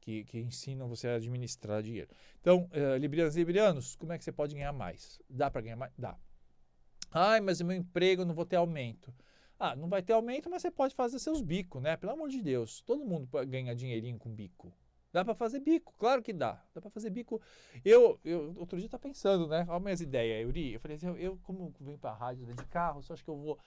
que, 0.00 0.24
que 0.24 0.38
ensinam 0.40 0.88
você 0.88 1.06
a 1.06 1.14
administrar 1.14 1.82
dinheiro. 1.82 2.10
Então, 2.40 2.68
uh, 2.72 2.96
librianos 2.96 3.36
e 3.36 3.38
librianos, 3.38 3.94
como 3.94 4.12
é 4.12 4.18
que 4.18 4.24
você 4.24 4.32
pode 4.32 4.54
ganhar 4.54 4.72
mais? 4.72 5.20
Dá 5.28 5.48
para 5.48 5.60
ganhar 5.60 5.76
mais? 5.76 5.92
Dá. 5.96 6.18
Ai, 7.12 7.40
mas 7.40 7.60
o 7.60 7.64
meu 7.64 7.76
emprego 7.76 8.24
não 8.24 8.34
vou 8.34 8.44
ter 8.44 8.56
aumento. 8.56 9.14
Ah, 9.58 9.76
não 9.76 9.88
vai 9.88 10.02
ter 10.02 10.14
aumento, 10.14 10.48
mas 10.48 10.62
você 10.62 10.70
pode 10.70 10.94
fazer 10.94 11.18
seus 11.18 11.42
bicos, 11.42 11.82
né? 11.82 11.96
Pelo 11.96 12.12
amor 12.12 12.28
de 12.28 12.42
Deus, 12.42 12.80
todo 12.80 13.04
mundo 13.04 13.28
ganha 13.46 13.74
dinheirinho 13.74 14.18
com 14.18 14.30
bico. 14.30 14.72
Dá 15.12 15.24
para 15.24 15.34
fazer 15.34 15.58
bico, 15.60 15.92
claro 15.98 16.22
que 16.22 16.32
dá. 16.32 16.62
Dá 16.74 16.80
para 16.80 16.90
fazer 16.90 17.10
bico. 17.10 17.40
Eu, 17.84 18.18
eu 18.24 18.54
outro 18.56 18.78
dia 18.78 18.88
tá 18.88 18.98
pensando, 18.98 19.48
né? 19.48 19.66
Olha 19.68 19.80
minhas 19.80 20.00
ideias, 20.00 20.42
Yuri. 20.42 20.74
Eu 20.74 20.80
falei 20.80 20.96
assim, 20.96 21.08
eu, 21.08 21.16
eu 21.16 21.38
como 21.42 21.74
venho 21.80 21.98
para 21.98 22.12
rádio 22.12 22.46
né, 22.46 22.54
de 22.54 22.64
carro, 22.66 23.02
só 23.02 23.14
acho 23.14 23.24
que 23.24 23.30
eu 23.30 23.36
vou 23.36 23.58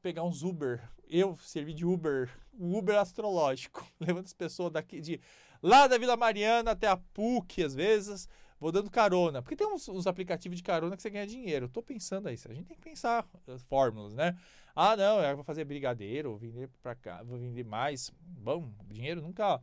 pegar 0.00 0.22
uns 0.22 0.42
Uber. 0.42 0.82
Eu 1.06 1.36
servir 1.38 1.74
de 1.74 1.84
Uber, 1.84 2.30
um 2.58 2.76
Uber 2.76 2.98
astrológico, 2.98 3.86
levando 4.00 4.24
as 4.24 4.32
pessoas 4.32 4.72
daqui 4.72 5.00
de 5.00 5.20
lá 5.62 5.86
da 5.86 5.98
Vila 5.98 6.16
Mariana 6.16 6.70
até 6.70 6.88
a 6.88 6.96
PUC, 6.96 7.62
às 7.62 7.74
vezes, 7.74 8.26
vou 8.58 8.72
dando 8.72 8.90
carona. 8.90 9.42
Porque 9.42 9.56
tem 9.56 9.66
uns, 9.66 9.86
uns 9.86 10.06
aplicativos 10.06 10.56
de 10.56 10.62
carona 10.62 10.96
que 10.96 11.02
você 11.02 11.10
ganha 11.10 11.26
dinheiro. 11.26 11.66
Eu 11.66 11.70
tô 11.70 11.82
pensando 11.82 12.28
aí, 12.28 12.38
a 12.48 12.54
gente 12.54 12.66
tem 12.66 12.76
que 12.76 12.82
pensar 12.82 13.28
as 13.46 13.62
fórmulas, 13.62 14.14
né? 14.14 14.34
Ah, 14.74 14.96
não, 14.96 15.20
eu 15.22 15.34
vou 15.34 15.44
fazer 15.44 15.64
brigadeiro, 15.64 16.30
vou 16.30 16.38
vender 16.38 16.70
para 16.82 16.94
cá, 16.94 17.22
vou 17.22 17.38
vender 17.38 17.64
mais. 17.64 18.10
Bom, 18.22 18.72
dinheiro 18.88 19.20
nunca 19.20 19.60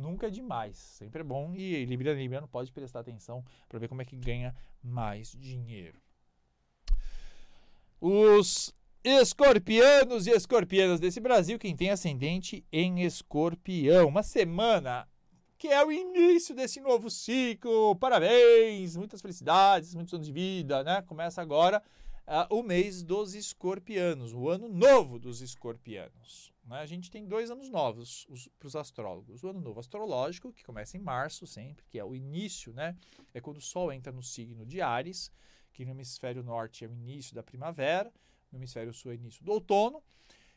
nunca 0.00 0.26
é 0.26 0.30
demais, 0.30 0.76
sempre 0.76 1.20
é 1.20 1.24
bom 1.24 1.54
e 1.54 1.84
Libriano 1.84 2.18
e 2.18 2.22
Libriano 2.22 2.48
pode 2.48 2.72
prestar 2.72 3.00
atenção 3.00 3.44
para 3.68 3.78
ver 3.78 3.88
como 3.88 4.02
é 4.02 4.04
que 4.04 4.16
ganha 4.16 4.54
mais 4.82 5.32
dinheiro. 5.38 6.00
Os 8.00 8.74
escorpianos 9.04 10.26
e 10.26 10.30
escorpianas 10.30 10.98
desse 10.98 11.20
Brasil, 11.20 11.58
quem 11.58 11.76
tem 11.76 11.90
ascendente 11.90 12.64
em 12.72 13.02
escorpião. 13.02 14.08
Uma 14.08 14.22
semana 14.22 15.06
que 15.60 15.68
é 15.68 15.84
o 15.84 15.92
início 15.92 16.54
desse 16.54 16.80
novo 16.80 17.10
ciclo. 17.10 17.94
Parabéns, 17.96 18.96
muitas 18.96 19.20
felicidades, 19.20 19.94
muitos 19.94 20.14
anos 20.14 20.26
de 20.26 20.32
vida, 20.32 20.82
né? 20.82 21.02
Começa 21.02 21.42
agora 21.42 21.82
uh, 22.26 22.54
o 22.54 22.62
mês 22.62 23.02
dos 23.02 23.34
escorpianos, 23.34 24.32
o 24.32 24.48
ano 24.48 24.68
novo 24.68 25.18
dos 25.18 25.42
escorpianos. 25.42 26.50
Né? 26.70 26.80
A 26.80 26.86
gente 26.86 27.10
tem 27.10 27.26
dois 27.26 27.50
anos 27.50 27.68
novos 27.68 28.26
para 28.58 28.66
os 28.66 28.76
astrólogos. 28.76 29.44
O 29.44 29.48
ano 29.48 29.60
novo 29.60 29.80
astrológico, 29.80 30.52
que 30.52 30.64
começa 30.64 30.96
em 30.96 31.00
março 31.00 31.46
sempre, 31.46 31.84
que 31.86 31.98
é 31.98 32.04
o 32.04 32.14
início, 32.14 32.72
né? 32.72 32.96
É 33.34 33.40
quando 33.40 33.58
o 33.58 33.60
Sol 33.60 33.92
entra 33.92 34.10
no 34.10 34.22
signo 34.22 34.64
de 34.64 34.80
Ares, 34.80 35.30
que 35.72 35.84
no 35.84 35.90
hemisfério 35.90 36.42
norte 36.42 36.84
é 36.84 36.88
o 36.88 36.94
início 36.94 37.34
da 37.34 37.42
primavera 37.42 38.10
no 38.50 38.58
hemisfério 38.58 38.92
sul 38.92 39.12
é 39.12 39.14
início 39.14 39.44
do 39.44 39.52
outono. 39.52 40.02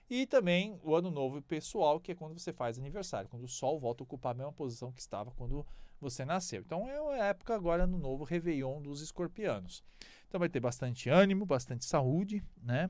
E 0.09 0.25
também 0.27 0.79
o 0.83 0.95
ano 0.95 1.09
novo 1.09 1.41
pessoal, 1.41 1.99
que 1.99 2.11
é 2.11 2.15
quando 2.15 2.37
você 2.37 2.51
faz 2.51 2.77
aniversário, 2.77 3.29
quando 3.29 3.43
o 3.43 3.47
Sol 3.47 3.79
volta 3.79 4.03
a 4.03 4.05
ocupar 4.05 4.33
a 4.33 4.37
mesma 4.37 4.51
posição 4.51 4.91
que 4.91 4.99
estava 4.99 5.31
quando 5.31 5.65
você 5.99 6.25
nasceu. 6.25 6.61
Então 6.61 6.87
é 6.89 7.21
a 7.21 7.25
época 7.27 7.55
agora 7.55 7.87
no 7.87 7.97
novo 7.97 8.23
Réveillon 8.23 8.81
dos 8.81 9.01
escorpianos. 9.01 9.83
Então 10.27 10.39
vai 10.39 10.49
ter 10.49 10.59
bastante 10.59 11.09
ânimo, 11.09 11.45
bastante 11.45 11.85
saúde, 11.85 12.43
né? 12.61 12.89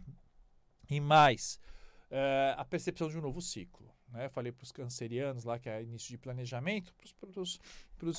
E 0.89 0.99
mais, 0.99 1.59
é, 2.15 2.53
a 2.55 2.63
percepção 2.63 3.09
de 3.09 3.17
um 3.17 3.21
novo 3.21 3.41
ciclo. 3.41 3.91
Né? 4.07 4.29
Falei 4.29 4.51
para 4.51 4.63
os 4.63 4.71
cancerianos 4.71 5.43
lá 5.43 5.57
que 5.57 5.67
é 5.67 5.81
início 5.81 6.09
de 6.09 6.17
planejamento, 6.19 6.93
para 7.19 7.41
os 7.41 7.59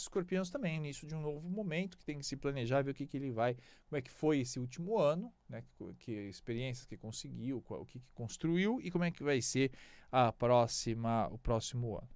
escorpiões 0.00 0.50
também, 0.50 0.76
início 0.76 1.06
de 1.06 1.14
um 1.14 1.20
novo 1.20 1.48
momento 1.48 1.96
que 1.96 2.04
tem 2.04 2.18
que 2.18 2.26
se 2.26 2.36
planejar, 2.36 2.82
ver 2.82 2.90
o 2.90 2.94
que, 2.94 3.06
que 3.06 3.16
ele 3.16 3.30
vai, 3.30 3.56
como 3.88 3.96
é 3.96 4.02
que 4.02 4.10
foi 4.10 4.40
esse 4.40 4.58
último 4.58 4.98
ano, 4.98 5.32
né? 5.48 5.62
que, 5.62 5.94
que 6.00 6.12
experiências 6.28 6.84
que 6.84 6.96
conseguiu, 6.96 7.62
qual, 7.62 7.82
o 7.82 7.86
que, 7.86 8.00
que 8.00 8.10
construiu 8.14 8.80
e 8.82 8.90
como 8.90 9.04
é 9.04 9.12
que 9.12 9.22
vai 9.22 9.40
ser 9.40 9.70
a 10.10 10.32
próxima, 10.32 11.28
o 11.28 11.38
próximo 11.38 11.96
ano. 11.96 12.08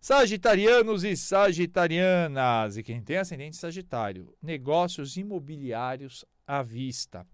Sagitarianos 0.00 1.04
e 1.04 1.14
Sagitarianas, 1.14 2.78
e 2.78 2.82
quem 2.82 3.02
tem 3.02 3.18
ascendente 3.18 3.58
Sagitário, 3.58 4.34
negócios 4.40 5.18
imobiliários 5.18 6.24
à 6.46 6.62
vista 6.62 7.26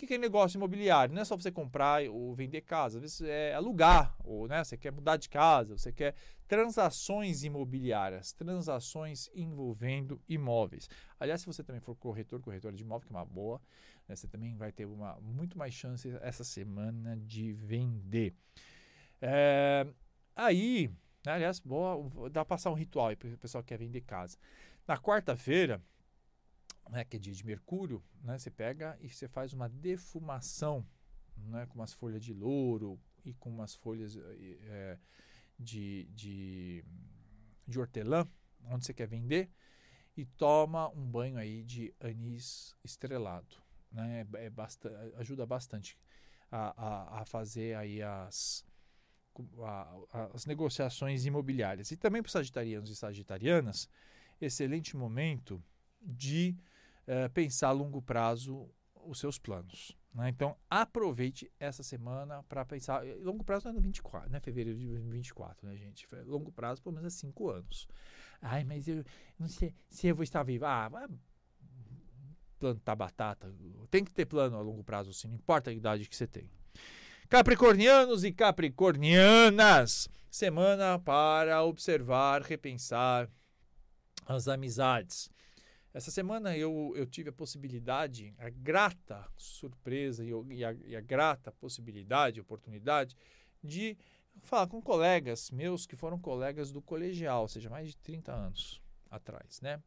que, 0.00 0.06
que 0.06 0.14
é 0.14 0.18
negócio 0.18 0.56
imobiliário? 0.56 1.14
Não 1.14 1.20
é 1.20 1.24
só 1.24 1.36
você 1.36 1.52
comprar 1.52 2.08
ou 2.08 2.34
vender 2.34 2.62
casa, 2.62 2.96
às 2.96 3.02
vezes 3.02 3.20
é 3.20 3.54
alugar, 3.54 4.16
ou 4.24 4.48
né, 4.48 4.64
você 4.64 4.76
quer 4.76 4.90
mudar 4.90 5.18
de 5.18 5.28
casa, 5.28 5.76
você 5.76 5.92
quer 5.92 6.14
transações 6.48 7.44
imobiliárias, 7.44 8.32
transações 8.32 9.28
envolvendo 9.34 10.20
imóveis. 10.26 10.88
Aliás, 11.18 11.42
se 11.42 11.46
você 11.46 11.62
também 11.62 11.82
for 11.82 11.94
corretor, 11.94 12.40
corretora 12.40 12.74
de 12.74 12.82
imóvel, 12.82 13.06
que 13.06 13.14
é 13.14 13.16
uma 13.16 13.26
boa, 13.26 13.60
né, 14.08 14.16
você 14.16 14.26
também 14.26 14.56
vai 14.56 14.72
ter 14.72 14.86
uma, 14.86 15.20
muito 15.20 15.58
mais 15.58 15.74
chance 15.74 16.08
essa 16.22 16.44
semana 16.44 17.16
de 17.18 17.52
vender. 17.52 18.34
É, 19.20 19.86
aí, 20.34 20.88
né, 21.26 21.32
aliás, 21.32 21.60
boa, 21.60 22.08
dá 22.30 22.42
para 22.42 22.56
passar 22.56 22.70
um 22.70 22.74
ritual 22.74 23.14
para 23.16 23.28
o 23.28 23.38
pessoal 23.38 23.62
que 23.62 23.68
quer 23.68 23.78
vender 23.78 24.00
casa. 24.00 24.38
Na 24.88 24.96
quarta-feira, 24.96 25.80
né, 26.90 27.04
que 27.04 27.16
é 27.16 27.20
dia 27.20 27.32
de 27.32 27.46
Mercúrio, 27.46 28.02
né, 28.22 28.38
você 28.38 28.50
pega 28.50 28.98
e 29.00 29.08
você 29.08 29.28
faz 29.28 29.52
uma 29.52 29.68
defumação 29.68 30.86
né, 31.36 31.64
com 31.66 31.76
umas 31.76 31.92
folhas 31.92 32.22
de 32.22 32.34
louro 32.34 33.00
e 33.24 33.32
com 33.32 33.48
umas 33.48 33.74
folhas 33.74 34.16
é, 34.16 34.98
de, 35.58 36.08
de, 36.12 36.84
de 37.66 37.78
hortelã, 37.78 38.28
onde 38.64 38.84
você 38.84 38.92
quer 38.92 39.06
vender, 39.06 39.50
e 40.16 40.24
toma 40.24 40.88
um 40.90 41.08
banho 41.08 41.38
aí 41.38 41.62
de 41.62 41.94
anis 42.00 42.76
estrelado. 42.82 43.56
Né, 43.90 44.26
é, 44.34 44.46
é 44.46 44.52
ajuda 45.16 45.46
bastante 45.46 45.96
a, 46.50 46.74
a, 46.76 47.20
a 47.20 47.24
fazer 47.24 47.76
aí 47.76 48.02
as, 48.02 48.64
a, 49.62 50.28
as 50.34 50.44
negociações 50.44 51.24
imobiliárias. 51.24 51.90
E 51.92 51.96
também 51.96 52.20
para 52.20 52.28
os 52.28 52.32
sagitarianos 52.32 52.90
e 52.90 52.96
sagitarianas, 52.96 53.88
excelente 54.40 54.96
momento 54.96 55.62
de 56.00 56.56
é, 57.06 57.28
pensar 57.28 57.68
a 57.68 57.72
longo 57.72 58.00
prazo 58.00 58.68
os 59.04 59.18
seus 59.18 59.38
planos. 59.38 59.96
Né? 60.14 60.28
Então, 60.28 60.56
aproveite 60.68 61.50
essa 61.58 61.82
semana 61.82 62.42
para 62.44 62.64
pensar. 62.64 63.04
Longo 63.22 63.44
prazo 63.44 63.66
não 63.66 63.72
é 63.72 63.74
no 63.74 63.80
24, 63.80 64.30
né? 64.30 64.40
Fevereiro 64.40 64.78
de 64.78 64.88
2024, 64.88 65.66
né, 65.66 65.76
gente? 65.76 66.06
Longo 66.24 66.50
prazo, 66.52 66.82
pelo 66.82 66.96
menos 66.96 67.14
é 67.14 67.16
5 67.18 67.50
anos. 67.50 67.88
Ai, 68.42 68.64
mas 68.64 68.88
eu 68.88 69.04
não 69.38 69.48
sei 69.48 69.74
se 69.88 70.08
eu 70.08 70.14
vou 70.14 70.24
estar 70.24 70.42
vivo. 70.42 70.66
Ah, 70.66 70.88
vai 70.88 71.06
plantar 72.60 72.94
batata. 72.94 73.52
Tem 73.90 74.04
que 74.04 74.12
ter 74.12 74.26
plano 74.26 74.56
a 74.56 74.60
longo 74.60 74.84
prazo, 74.84 75.12
sim, 75.12 75.28
não 75.28 75.36
importa 75.36 75.70
a 75.70 75.72
idade 75.72 76.08
que 76.08 76.14
você 76.14 76.26
tem. 76.26 76.50
Capricornianos 77.28 78.22
e 78.22 78.32
Capricornianas, 78.32 80.08
semana 80.30 80.98
para 80.98 81.62
observar, 81.62 82.42
repensar 82.42 83.28
as 84.26 84.46
amizades. 84.46 85.30
Essa 85.92 86.10
semana 86.10 86.56
eu, 86.56 86.92
eu 86.94 87.04
tive 87.04 87.30
a 87.30 87.32
possibilidade, 87.32 88.32
a 88.38 88.48
grata 88.48 89.26
surpresa 89.36 90.24
e, 90.24 90.30
e, 90.30 90.64
a, 90.64 90.72
e 90.84 90.94
a 90.94 91.00
grata 91.00 91.50
possibilidade, 91.50 92.40
oportunidade 92.40 93.16
de 93.62 93.96
falar 94.42 94.68
com 94.68 94.80
colegas 94.80 95.50
meus 95.50 95.86
que 95.86 95.96
foram 95.96 96.18
colegas 96.18 96.70
do 96.70 96.80
colegial, 96.80 97.42
ou 97.42 97.48
seja, 97.48 97.68
mais 97.68 97.88
de 97.88 97.96
30 97.96 98.32
anos 98.32 98.80
atrás, 99.10 99.60
né? 99.60 99.82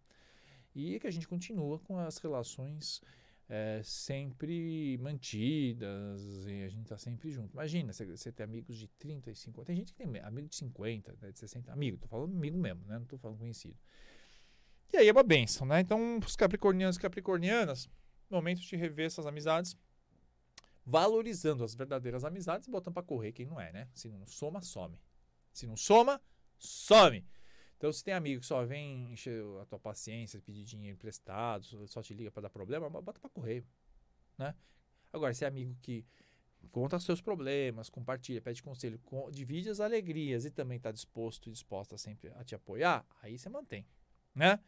E 0.76 1.00
que 1.00 1.08
a 1.08 1.12
gente 1.12 1.28
continua 1.28 1.80
com 1.80 1.98
as 1.98 2.18
relações 2.18 3.02
é, 3.48 3.82
sempre 3.84 4.98
mantidas 5.00 6.46
e 6.48 6.64
a 6.64 6.70
gente 6.70 6.84
está 6.84 6.98
sempre 6.98 7.30
junto. 7.30 7.54
Imagina, 7.54 7.94
você, 7.94 8.06
você 8.06 8.32
tem 8.32 8.44
amigos 8.44 8.78
de 8.78 8.88
35, 9.00 9.64
tem 9.64 9.76
gente 9.76 9.94
que 9.94 9.98
tem 10.04 10.20
amigo 10.22 10.48
de 10.48 10.56
50, 10.56 11.16
né, 11.22 11.32
de 11.32 11.40
60, 11.40 11.72
amigo, 11.72 11.98
tô 11.98 12.08
falando 12.08 12.36
amigo 12.36 12.58
mesmo, 12.58 12.86
né? 12.86 13.00
Não 13.00 13.06
tô 13.06 13.18
falando 13.18 13.38
conhecido. 13.38 13.78
E 14.94 14.98
aí 14.98 15.10
é 15.10 15.12
uma 15.12 15.24
benção, 15.24 15.66
né? 15.66 15.80
Então, 15.80 16.20
os 16.20 16.36
capricornianos 16.36 16.98
e 16.98 17.00
capricornianas, 17.00 17.90
momento 18.30 18.62
de 18.62 18.76
rever 18.76 19.08
essas 19.08 19.26
amizades, 19.26 19.76
valorizando 20.86 21.64
as 21.64 21.74
verdadeiras 21.74 22.24
amizades 22.24 22.68
e 22.68 22.72
botando 22.72 22.94
para 22.94 23.04
correr 23.04 23.32
quem 23.32 23.48
não 23.48 23.60
é, 23.60 23.72
né? 23.72 23.90
Se 23.96 24.08
não 24.08 24.26
soma, 24.28 24.62
some. 24.62 25.00
Se 25.52 25.66
não 25.66 25.76
soma, 25.76 26.22
some. 26.60 27.26
Então, 27.78 27.92
se 27.92 28.04
tem 28.04 28.14
amigo 28.14 28.42
que 28.42 28.46
só 28.46 28.64
vem 28.64 29.12
encher 29.12 29.44
a 29.62 29.66
tua 29.66 29.80
paciência, 29.80 30.40
pedir 30.40 30.64
dinheiro 30.64 30.96
emprestado, 30.96 31.66
só 31.88 32.02
te 32.02 32.14
liga 32.14 32.32
para 32.32 32.44
dar 32.44 32.50
problema, 32.50 32.90
bota 32.90 33.20
para 33.20 33.30
correr, 33.30 33.66
né? 34.38 34.56
Agora, 35.12 35.34
se 35.34 35.44
é 35.44 35.48
amigo 35.48 35.76
que 35.82 36.06
conta 36.72 37.00
seus 37.00 37.20
problemas, 37.20 37.90
compartilha, 37.90 38.42
pede 38.42 38.64
conselho, 38.64 39.02
divide 39.32 39.70
as 39.70 39.80
alegrias 39.80 40.46
e 40.46 40.52
também 40.52 40.78
está 40.78 40.92
disposto 40.92 41.50
e 41.50 41.52
disposta 41.52 41.98
sempre 41.98 42.32
a 42.36 42.44
te 42.44 42.56
apoiar, 42.56 43.06
aí 43.22 43.38
você 43.38 43.50
mantém, 43.50 43.86
né? 44.36 44.60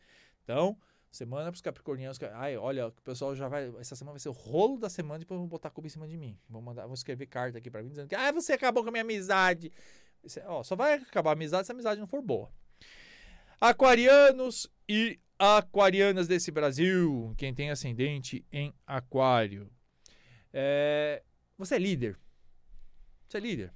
Então, 0.43 0.77
semana 1.11 1.45
para 1.45 1.55
os 1.55 1.61
capricornianos, 1.61 2.19
ai, 2.33 2.57
olha, 2.57 2.87
o 2.87 2.91
pessoal 2.91 3.35
já 3.35 3.47
vai, 3.47 3.73
essa 3.79 3.95
semana 3.95 4.13
vai 4.13 4.19
ser 4.19 4.29
o 4.29 4.33
rolo 4.33 4.77
da 4.77 4.89
semana, 4.89 5.19
depois 5.19 5.39
vão 5.39 5.47
botar 5.47 5.69
a 5.69 5.71
culpa 5.71 5.87
em 5.87 5.89
cima 5.89 6.07
de 6.07 6.17
mim. 6.17 6.37
Vão 6.49 6.61
mandar, 6.61 6.85
vão 6.85 6.93
escrever 6.93 7.25
carta 7.27 7.57
aqui 7.57 7.69
para 7.69 7.81
mim 7.81 7.89
dizendo 7.89 8.07
que, 8.07 8.15
ah, 8.15 8.31
você 8.31 8.53
acabou 8.53 8.83
com 8.83 8.89
a 8.89 8.91
minha 8.91 9.03
amizade. 9.03 9.71
Você, 10.21 10.41
ó, 10.45 10.63
só 10.63 10.75
vai 10.75 10.95
acabar 10.95 11.31
a 11.31 11.33
amizade 11.33 11.65
se 11.65 11.71
a 11.71 11.75
amizade 11.75 11.99
não 11.99 12.07
for 12.07 12.21
boa. 12.21 12.51
Aquarianos 13.59 14.69
e 14.87 15.19
aquarianas 15.37 16.27
desse 16.27 16.51
Brasil, 16.51 17.33
quem 17.37 17.53
tem 17.53 17.71
ascendente 17.71 18.45
em 18.51 18.73
aquário. 18.85 19.69
É, 20.51 21.23
você 21.57 21.75
é 21.75 21.79
líder. 21.79 22.19
Você 23.27 23.37
é 23.37 23.39
líder. 23.41 23.73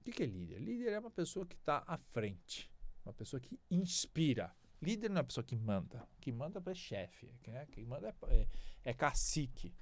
O 0.00 0.10
que 0.10 0.22
é 0.22 0.26
líder? 0.26 0.58
Líder 0.60 0.92
é 0.92 0.98
uma 0.98 1.10
pessoa 1.10 1.46
que 1.46 1.54
está 1.54 1.82
à 1.86 1.98
frente, 1.98 2.69
uma 3.10 3.14
pessoa 3.14 3.40
que 3.40 3.58
inspira. 3.70 4.54
Líder 4.80 5.10
não 5.10 5.16
é 5.16 5.20
uma 5.20 5.24
pessoa 5.24 5.44
que 5.44 5.56
manda. 5.56 6.08
Que 6.20 6.32
manda 6.32 6.62
é 6.64 6.74
chefe. 6.74 7.28
Né? 7.46 7.66
Quem 7.70 7.84
manda 7.84 8.08
é, 8.08 8.34
é, 8.34 8.46
é, 8.84 8.94
cacique. 8.94 9.74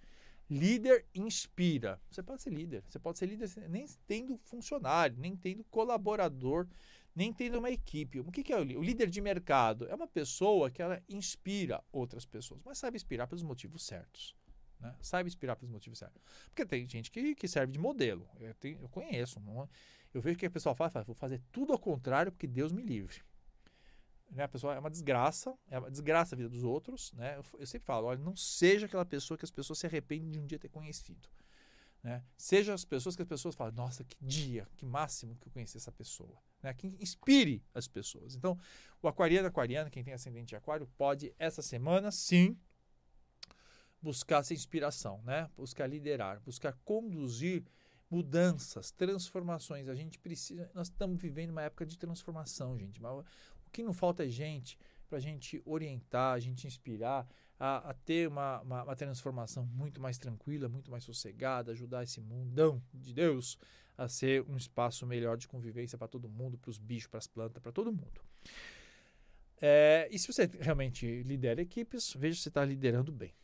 Líder 0.50 1.06
inspira. 1.14 2.00
Você 2.10 2.22
pode 2.22 2.42
ser 2.42 2.50
líder. 2.50 2.82
Você 2.88 2.98
pode 2.98 3.18
ser 3.18 3.26
líder 3.26 3.50
nem 3.68 3.86
tendo 4.06 4.36
funcionário, 4.38 5.16
nem 5.18 5.36
tendo 5.36 5.62
colaborador, 5.64 6.66
nem 7.14 7.32
tendo 7.32 7.58
uma 7.58 7.70
equipe. 7.70 8.18
O 8.20 8.32
que, 8.32 8.42
que 8.42 8.52
é 8.52 8.56
o 8.56 8.64
líder? 8.64 8.78
O 8.78 8.82
líder 8.82 9.10
de 9.10 9.20
mercado 9.20 9.86
é 9.88 9.94
uma 9.94 10.06
pessoa 10.06 10.70
que 10.70 10.82
ela 10.82 11.02
inspira 11.08 11.84
outras 11.92 12.24
pessoas, 12.24 12.60
mas 12.64 12.78
sabe 12.78 12.96
inspirar 12.96 13.26
pelos 13.26 13.42
motivos 13.42 13.84
certos. 13.84 14.34
Né? 14.80 14.94
Sabe 15.00 15.28
inspirar 15.28 15.56
pelos 15.56 15.70
motivos 15.70 15.98
certos. 15.98 16.22
Porque 16.46 16.64
tem 16.64 16.88
gente 16.88 17.10
que, 17.10 17.34
que 17.34 17.48
serve 17.48 17.72
de 17.72 17.78
modelo. 17.78 18.28
Eu, 18.38 18.54
tenho, 18.54 18.80
eu 18.80 18.88
conheço. 18.88 19.40
Não, 19.40 19.68
eu 20.12 20.20
vejo 20.20 20.38
que 20.38 20.46
a 20.46 20.50
pessoa 20.50 20.74
fala, 20.74 21.04
vou 21.04 21.14
fazer 21.14 21.40
tudo 21.52 21.72
ao 21.72 21.78
contrário 21.78 22.32
porque 22.32 22.46
Deus 22.46 22.72
me 22.72 22.82
livre. 22.82 23.22
Né? 24.30 24.44
A 24.44 24.48
pessoa 24.48 24.74
é 24.74 24.78
uma 24.78 24.90
desgraça, 24.90 25.56
é 25.70 25.78
uma 25.78 25.90
desgraça 25.90 26.34
a 26.34 26.36
vida 26.36 26.48
dos 26.48 26.64
outros. 26.64 27.12
Né? 27.12 27.36
Eu, 27.36 27.60
eu, 27.60 27.66
sempre 27.66 27.86
falo, 27.86 28.06
olha, 28.06 28.18
não 28.18 28.36
seja 28.36 28.86
aquela 28.86 29.04
pessoa 29.04 29.36
que 29.36 29.44
as 29.44 29.50
pessoas 29.50 29.78
se 29.78 29.86
arrependem 29.86 30.30
de 30.30 30.38
um 30.38 30.46
dia 30.46 30.58
ter 30.58 30.68
conhecido. 30.68 31.28
Né? 32.02 32.22
Seja 32.36 32.74
as 32.74 32.84
pessoas 32.84 33.16
que 33.16 33.22
as 33.22 33.28
pessoas 33.28 33.54
falam, 33.54 33.72
nossa, 33.74 34.04
que 34.04 34.16
dia, 34.20 34.66
que 34.76 34.86
máximo 34.86 35.36
que 35.36 35.48
eu 35.48 35.52
conheci 35.52 35.76
essa 35.76 35.92
pessoa. 35.92 36.38
Né? 36.62 36.72
Que 36.74 36.86
inspire 37.00 37.62
as 37.74 37.88
pessoas. 37.88 38.34
Então, 38.34 38.58
o 39.02 39.08
aquariano, 39.08 39.48
aquariano, 39.48 39.90
quem 39.90 40.04
tem 40.04 40.14
ascendente 40.14 40.48
de 40.48 40.56
aquário, 40.56 40.86
pode 40.96 41.34
essa 41.38 41.62
semana, 41.62 42.10
sim, 42.10 42.56
buscar 44.00 44.40
essa 44.40 44.54
inspiração, 44.54 45.22
né? 45.24 45.50
buscar 45.56 45.86
liderar, 45.86 46.40
buscar 46.40 46.72
conduzir 46.84 47.64
mudanças, 48.10 48.90
transformações. 48.90 49.88
A 49.88 49.94
gente 49.94 50.18
precisa, 50.18 50.70
nós 50.74 50.88
estamos 50.88 51.20
vivendo 51.20 51.50
uma 51.50 51.62
época 51.62 51.84
de 51.84 51.98
transformação, 51.98 52.78
gente. 52.78 53.00
Mas 53.00 53.12
o 53.12 53.70
que 53.70 53.82
não 53.82 53.92
falta 53.92 54.24
é 54.24 54.28
gente 54.28 54.78
para 55.08 55.18
a 55.18 55.20
gente 55.20 55.62
orientar, 55.64 56.34
a 56.34 56.40
gente 56.40 56.66
inspirar 56.66 57.26
a, 57.58 57.90
a 57.90 57.94
ter 57.94 58.28
uma, 58.28 58.60
uma, 58.60 58.84
uma, 58.84 58.96
transformação 58.96 59.64
muito 59.66 60.00
mais 60.00 60.18
tranquila, 60.18 60.68
muito 60.68 60.90
mais 60.90 61.04
sossegada, 61.04 61.72
ajudar 61.72 62.04
esse 62.04 62.20
mundão 62.20 62.82
de 62.92 63.12
Deus 63.12 63.58
a 63.96 64.08
ser 64.08 64.42
um 64.48 64.56
espaço 64.56 65.06
melhor 65.06 65.36
de 65.36 65.48
convivência 65.48 65.98
para 65.98 66.06
todo 66.06 66.28
mundo, 66.28 66.56
para 66.56 66.70
os 66.70 66.78
bichos, 66.78 67.08
para 67.08 67.18
as 67.18 67.26
plantas, 67.26 67.60
para 67.60 67.72
todo 67.72 67.90
mundo. 67.90 68.20
É, 69.60 70.08
e 70.10 70.18
se 70.18 70.32
você 70.32 70.48
realmente 70.60 71.22
lidera 71.24 71.60
equipes, 71.60 72.14
veja 72.16 72.36
se 72.36 72.42
você 72.42 72.48
está 72.48 72.64
liderando 72.64 73.10
bem. 73.10 73.34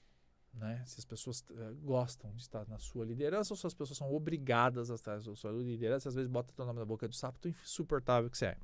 Né? 0.56 0.82
Se 0.86 1.00
as 1.00 1.04
pessoas 1.04 1.44
uh, 1.50 1.74
gostam 1.82 2.32
de 2.34 2.42
estar 2.42 2.66
na 2.68 2.78
sua 2.78 3.04
liderança 3.04 3.52
ou 3.52 3.56
se 3.56 3.66
as 3.66 3.74
pessoas 3.74 3.98
são 3.98 4.12
obrigadas 4.12 4.90
a 4.90 4.94
estar 4.94 5.20
na 5.20 5.34
sua 5.34 5.50
liderança, 5.50 6.08
às 6.08 6.14
vezes 6.14 6.30
bota 6.30 6.52
o 6.56 6.66
nome 6.66 6.78
na 6.78 6.84
boca 6.84 7.08
do 7.08 7.14
sapo, 7.14 7.38
tão 7.38 7.50
insuportável 7.50 8.30
que 8.30 8.38
você 8.38 8.46
é. 8.46 8.56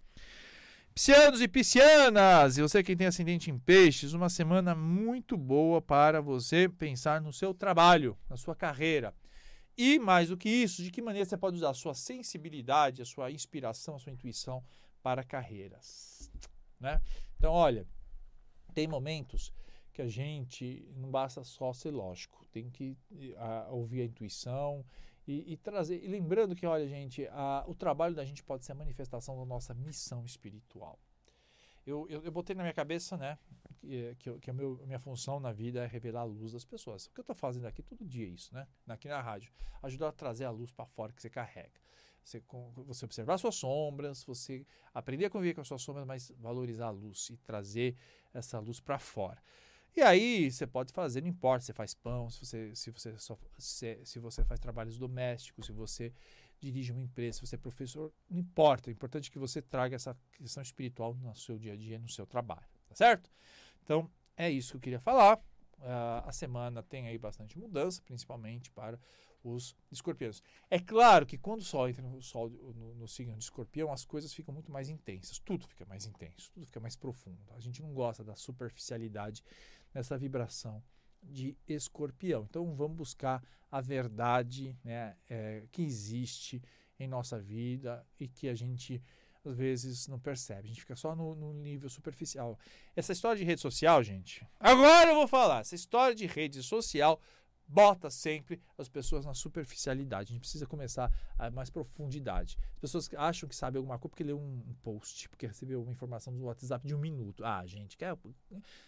Piscianos 0.94 1.40
e 1.40 1.48
piscianas, 1.48 2.59
e 2.59 2.62
você 2.62 2.83
que 2.83 2.96
tem 2.96 3.07
ascendente 3.07 3.50
em 3.50 3.59
peixes, 3.59 4.12
uma 4.12 4.29
semana 4.29 4.74
muito 4.74 5.37
boa 5.37 5.81
para 5.81 6.20
você 6.20 6.68
pensar 6.68 7.20
no 7.20 7.33
seu 7.33 7.55
trabalho, 7.55 8.18
na 8.29 8.37
sua 8.37 8.57
carreira. 8.57 9.14
E 9.76 9.98
mais 9.98 10.29
do 10.29 10.37
que 10.37 10.48
isso, 10.48 10.83
de 10.83 10.90
que 10.90 11.00
maneira 11.00 11.24
você 11.24 11.37
pode 11.37 11.57
usar 11.57 11.70
a 11.70 11.74
sua 11.74 11.94
sensibilidade, 11.94 13.03
a 13.03 13.05
sua 13.05 13.31
inspiração, 13.31 13.94
a 13.94 13.98
sua 13.98 14.12
intuição 14.12 14.62
para 15.03 15.24
carreiras. 15.24 16.31
Né? 16.79 17.00
Então, 17.37 17.53
olha, 17.53 17.87
tem 18.74 18.87
momentos 18.87 19.53
que 20.00 20.06
a 20.06 20.08
gente 20.08 20.88
não 20.96 21.10
basta 21.10 21.44
só 21.44 21.72
ser 21.72 21.90
lógico, 21.90 22.46
tem 22.50 22.70
que 22.70 22.96
a, 23.36 23.68
ouvir 23.70 24.00
a 24.00 24.04
intuição, 24.06 24.84
e, 25.26 25.52
e, 25.52 25.56
trazer. 25.58 26.02
E 26.02 26.08
lembrando 26.08 26.56
que, 26.56 26.66
olha, 26.66 26.88
gente, 26.88 27.26
a, 27.28 27.64
o 27.68 27.74
trabalho 27.74 28.14
da 28.14 28.24
gente 28.24 28.42
pode 28.42 28.64
ser 28.64 28.72
a 28.72 28.74
manifestação 28.74 29.38
da 29.38 29.44
nossa 29.44 29.74
missão 29.74 30.24
espiritual. 30.24 30.98
Eu, 31.86 32.06
eu, 32.08 32.24
eu 32.24 32.32
botei 32.32 32.56
na 32.56 32.62
minha 32.62 32.72
cabeça, 32.72 33.16
né, 33.16 33.38
que, 33.78 34.14
que, 34.18 34.38
que 34.38 34.50
a 34.50 34.52
meu, 34.52 34.80
minha 34.86 34.98
função 34.98 35.38
na 35.38 35.52
vida 35.52 35.84
é 35.84 35.86
revelar 35.86 36.22
a 36.22 36.24
luz 36.24 36.52
das 36.52 36.64
pessoas. 36.64 37.06
O 37.06 37.12
que 37.12 37.20
eu 37.20 37.22
estou 37.22 37.36
fazendo 37.36 37.66
aqui 37.66 37.82
todo 37.82 38.04
dia 38.04 38.26
é 38.26 38.30
isso, 38.30 38.54
né? 38.54 38.66
Aqui 38.88 39.08
na 39.08 39.20
rádio. 39.20 39.52
Ajudar 39.82 40.08
a 40.08 40.12
trazer 40.12 40.44
a 40.44 40.50
luz 40.50 40.72
para 40.72 40.86
fora 40.86 41.12
que 41.12 41.20
você 41.20 41.30
carrega. 41.30 41.80
Você, 42.22 42.42
você 42.86 43.04
observar 43.04 43.38
suas 43.38 43.54
sombras, 43.54 44.24
você 44.24 44.66
aprender 44.92 45.26
a 45.26 45.30
conviver 45.30 45.54
com 45.54 45.60
as 45.60 45.68
suas 45.68 45.82
sombras, 45.82 46.06
mas 46.06 46.32
valorizar 46.38 46.88
a 46.88 46.90
luz 46.90 47.30
e 47.30 47.36
trazer 47.36 47.96
essa 48.32 48.58
luz 48.58 48.78
para 48.80 48.98
fora. 48.98 49.42
E 49.96 50.03
aí 50.03 50.50
você 50.50 50.66
pode 50.66 50.92
fazer, 50.92 51.20
não 51.20 51.29
importa, 51.29 51.64
você 51.64 51.72
faz 51.72 51.94
pão, 51.94 52.31
se 52.31 52.44
você, 52.44 52.74
se 52.74 52.90
você, 52.90 53.18
só, 53.18 53.37
se, 53.59 53.98
se 54.05 54.18
você 54.18 54.44
faz 54.44 54.61
trabalhos 54.61 54.96
domésticos, 54.96 55.66
se 55.66 55.72
você 55.72 56.12
dirige 56.61 56.92
uma 56.92 57.00
empresa, 57.00 57.38
se 57.38 57.46
você 57.46 57.57
é 57.57 57.59
professor, 57.59 58.12
não 58.29 58.38
importa. 58.38 58.88
O 58.88 58.92
importante 58.92 59.29
é 59.29 59.33
que 59.33 59.38
você 59.38 59.61
traga 59.61 59.96
essa 59.96 60.16
questão 60.35 60.62
espiritual 60.62 61.14
no 61.14 61.35
seu 61.35 61.59
dia 61.59 61.72
a 61.72 61.76
dia, 61.76 61.98
no 61.98 62.09
seu 62.09 62.26
trabalho, 62.26 62.66
tá 62.88 62.94
certo? 62.94 63.31
Então, 63.83 64.11
é 64.37 64.50
isso 64.50 64.72
que 64.72 64.76
eu 64.76 64.81
queria 64.81 65.00
falar. 65.00 65.38
Uh, 65.79 66.26
a 66.26 66.33
semana 66.33 66.83
tem 66.83 67.09
aí 67.09 67.16
bastante 67.16 67.59
mudança, 67.59 68.03
principalmente 68.03 68.70
para 68.70 69.00
os 69.42 69.74
escorpiões. 69.90 70.42
É 70.68 70.79
claro 70.79 71.24
que 71.24 71.38
quando 71.38 71.61
o 71.61 71.64
Sol 71.64 71.88
entra 71.88 72.03
no, 72.03 72.22
sol, 72.22 72.50
no, 72.50 72.94
no, 72.94 73.09
signo 73.09 73.37
de 73.37 73.44
escorpião, 73.44 73.90
as 73.90 74.05
coisas 74.05 74.33
ficam 74.33 74.53
muito 74.53 74.70
mais 74.70 74.90
intensas, 74.90 75.38
tudo 75.38 75.66
fica 75.66 75.87
mais 75.87 76.05
intenso, 76.05 76.50
tudo 76.53 76.66
fica 76.66 76.81
mais 76.81 76.96
profundo. 76.96 77.40
A 77.55 77.61
gente 77.61 77.81
não 77.81 77.92
gosta 77.94 78.22
da 78.22 78.37
superficialidade 78.37 79.42
nessa 79.94 80.16
vibração 80.16 80.83
de 81.22 81.57
escorpião. 81.68 82.46
Então 82.48 82.74
vamos 82.74 82.96
buscar 82.96 83.42
a 83.70 83.81
verdade 83.81 84.76
né, 84.83 85.16
é, 85.29 85.64
que 85.70 85.83
existe 85.83 86.62
em 86.98 87.07
nossa 87.07 87.38
vida 87.38 88.05
e 88.18 88.26
que 88.29 88.48
a 88.48 88.55
gente 88.55 89.03
às 89.44 89.57
vezes 89.57 90.07
não 90.07 90.18
percebe. 90.18 90.66
A 90.66 90.68
gente 90.68 90.81
fica 90.81 90.96
só 90.96 91.14
no, 91.14 91.35
no, 91.35 91.53
nível 91.55 91.88
superficial. 91.88 92.59
Essa 92.94 93.12
história 93.12 93.38
de 93.38 93.44
rede 93.44 93.61
social, 93.61 94.03
gente. 94.03 94.46
Agora 94.59 95.11
eu 95.11 95.14
vou 95.14 95.26
falar. 95.26 95.61
Essa 95.61 95.74
história 95.74 96.14
de 96.14 96.26
rede 96.26 96.62
social 96.62 97.20
bota 97.66 98.11
sempre 98.11 98.61
as 98.76 98.88
pessoas 98.88 99.24
na 99.24 99.33
superficialidade. 99.33 100.33
A 100.33 100.35
gente 100.35 100.40
precisa 100.40 100.66
começar 100.66 101.11
a 101.38 101.50
mais 101.50 101.70
profundidade. 101.70 102.59
As 102.74 102.81
pessoas 102.81 103.09
acham 103.16 103.48
que 103.48 103.55
sabem 103.55 103.79
alguma 103.79 103.98
coisa 103.98 104.11
porque 104.11 104.24
leu 104.24 104.38
um, 104.38 104.74
post, 104.83 105.29
porque 105.29 105.46
recebeu 105.46 105.83
uma 105.83 105.92
informação 105.92 106.37
do 106.37 106.44
WhatsApp 106.44 106.87
de 106.87 106.94
um 106.94 106.98
minuto. 106.98 107.44
Ah, 107.44 107.64
gente, 107.64 107.96
quer, 107.96 108.14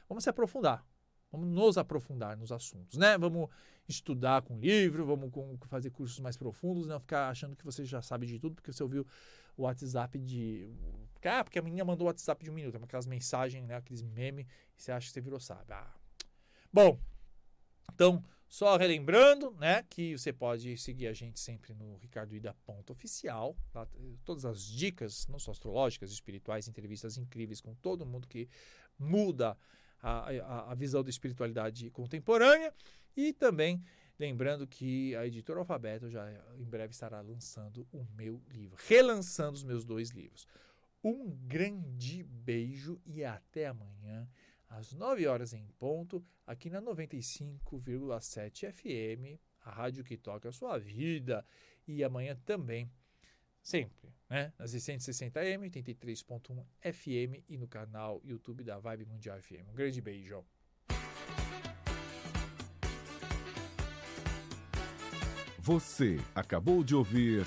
vamos 0.09 0.25
se 0.25 0.29
aprofundar. 0.29 0.85
Vamos 1.33 1.49
nos 1.49 1.79
aprofundar 1.79 2.37
nos 2.37 2.53
assuntos, 2.53 2.99
né? 2.99 3.17
Vamos 3.17 3.49
estudar 3.89 4.43
com 4.43 4.59
livro, 4.59 5.07
vamos 5.07 5.31
com, 5.33 5.57
fazer 5.67 5.91
cursos 5.91 6.21
mais 6.21 6.37
profundos, 6.37 6.87
não 6.87 7.01
ficar 7.01 7.31
achando 7.31 7.57
que 7.57 7.65
você 7.65 7.85
já 7.85 8.03
sabe 8.03 8.27
de 8.27 8.39
tudo 8.39 8.55
porque 8.55 8.71
você 8.73 8.83
ouviu 8.83 9.07
o 9.57 9.63
WhatsApp 9.63 10.19
de. 10.19 10.69
Ah, 11.25 11.43
porque 11.43 11.59
a 11.59 11.63
menina 11.63 11.85
mandou 11.85 12.07
o 12.07 12.09
WhatsApp 12.09 12.45
de 12.45 12.51
um 12.51 12.55
minuto, 12.55 12.77
aquelas 12.77 13.07
mensagens, 13.07 13.65
né? 13.65 13.77
aqueles 13.77 14.03
memes, 14.03 14.47
e 14.77 14.83
você 14.83 14.93
acha 14.93 15.07
que 15.07 15.13
você 15.13 15.21
virou 15.21 15.41
sábio. 15.41 15.75
Ah. 15.75 15.95
Bom, 16.73 16.99
então, 17.95 18.25
só 18.49 18.77
relembrando, 18.77 19.53
né, 19.53 19.83
que 19.89 20.19
você 20.19 20.31
pode 20.31 20.77
seguir 20.77 21.07
a 21.07 21.13
gente 21.15 21.41
sempre 21.41 21.73
no 21.73 21.97
Ricardo 21.97 22.35
Ida 22.35 22.55
ponto 22.67 22.93
oficial, 22.93 23.57
tá? 23.73 23.87
todas 24.27 24.45
as 24.45 24.63
dicas, 24.63 25.27
não 25.27 25.39
só 25.39 25.53
astrológicas, 25.53 26.11
espirituais, 26.13 26.69
entrevistas 26.69 27.17
incríveis 27.17 27.63
com 27.63 27.75
todo 27.75 28.05
mundo 28.05 28.29
que 28.29 28.49
muda 28.99 29.57
a, 30.03 30.31
a, 30.31 30.73
a 30.73 30.75
visão 30.75 31.03
da 31.03 31.11
espiritualidade 31.11 31.91
contemporânea 31.91 32.75
e 33.17 33.33
também 33.33 33.83
lembrando 34.19 34.67
que 34.67 35.15
a 35.17 35.27
editora 35.27 35.61
Alfabeto 35.61 36.11
já 36.11 36.31
em 36.59 36.65
breve 36.65 36.93
estará 36.93 37.21
lançando 37.21 37.87
o 37.93 38.05
meu 38.17 38.43
livro, 38.51 38.77
relançando 38.87 39.57
os 39.57 39.65
meus 39.65 39.85
dois 39.85 40.11
livros. 40.11 40.47
Um 41.03 41.31
grande 41.47 42.23
beijo 42.23 43.01
e 43.05 43.25
até 43.25 43.67
amanhã 43.67 44.29
às 44.73 44.93
9 44.93 45.27
horas 45.27 45.53
em 45.53 45.67
ponto, 45.79 46.25
aqui 46.47 46.71
na 46.71 46.81
95,7 46.81 48.73
FM, 48.73 49.39
a 49.65 49.71
rádio 49.71 50.03
que 50.03 50.17
toca 50.17 50.49
a 50.49 50.53
sua 50.53 50.79
vida. 50.79 51.45
E 51.87 52.03
amanhã 52.03 52.37
também 52.45 52.91
sempre, 53.63 54.13
né? 54.29 54.53
Nas 54.59 54.75
660M, 54.75 55.71
83.1 55.71 56.65
FM 56.93 57.45
e 57.49 57.57
no 57.57 57.69
canal 57.69 58.21
YouTube 58.25 58.65
da 58.65 58.79
Vibe 58.79 59.07
Mundial 59.07 59.41
FM. 59.41 59.69
Um 59.71 59.75
grande 59.75 60.01
beijo. 60.01 60.45
Você 65.59 66.19
acabou 66.35 66.83
de 66.83 66.93
ouvir 66.93 67.47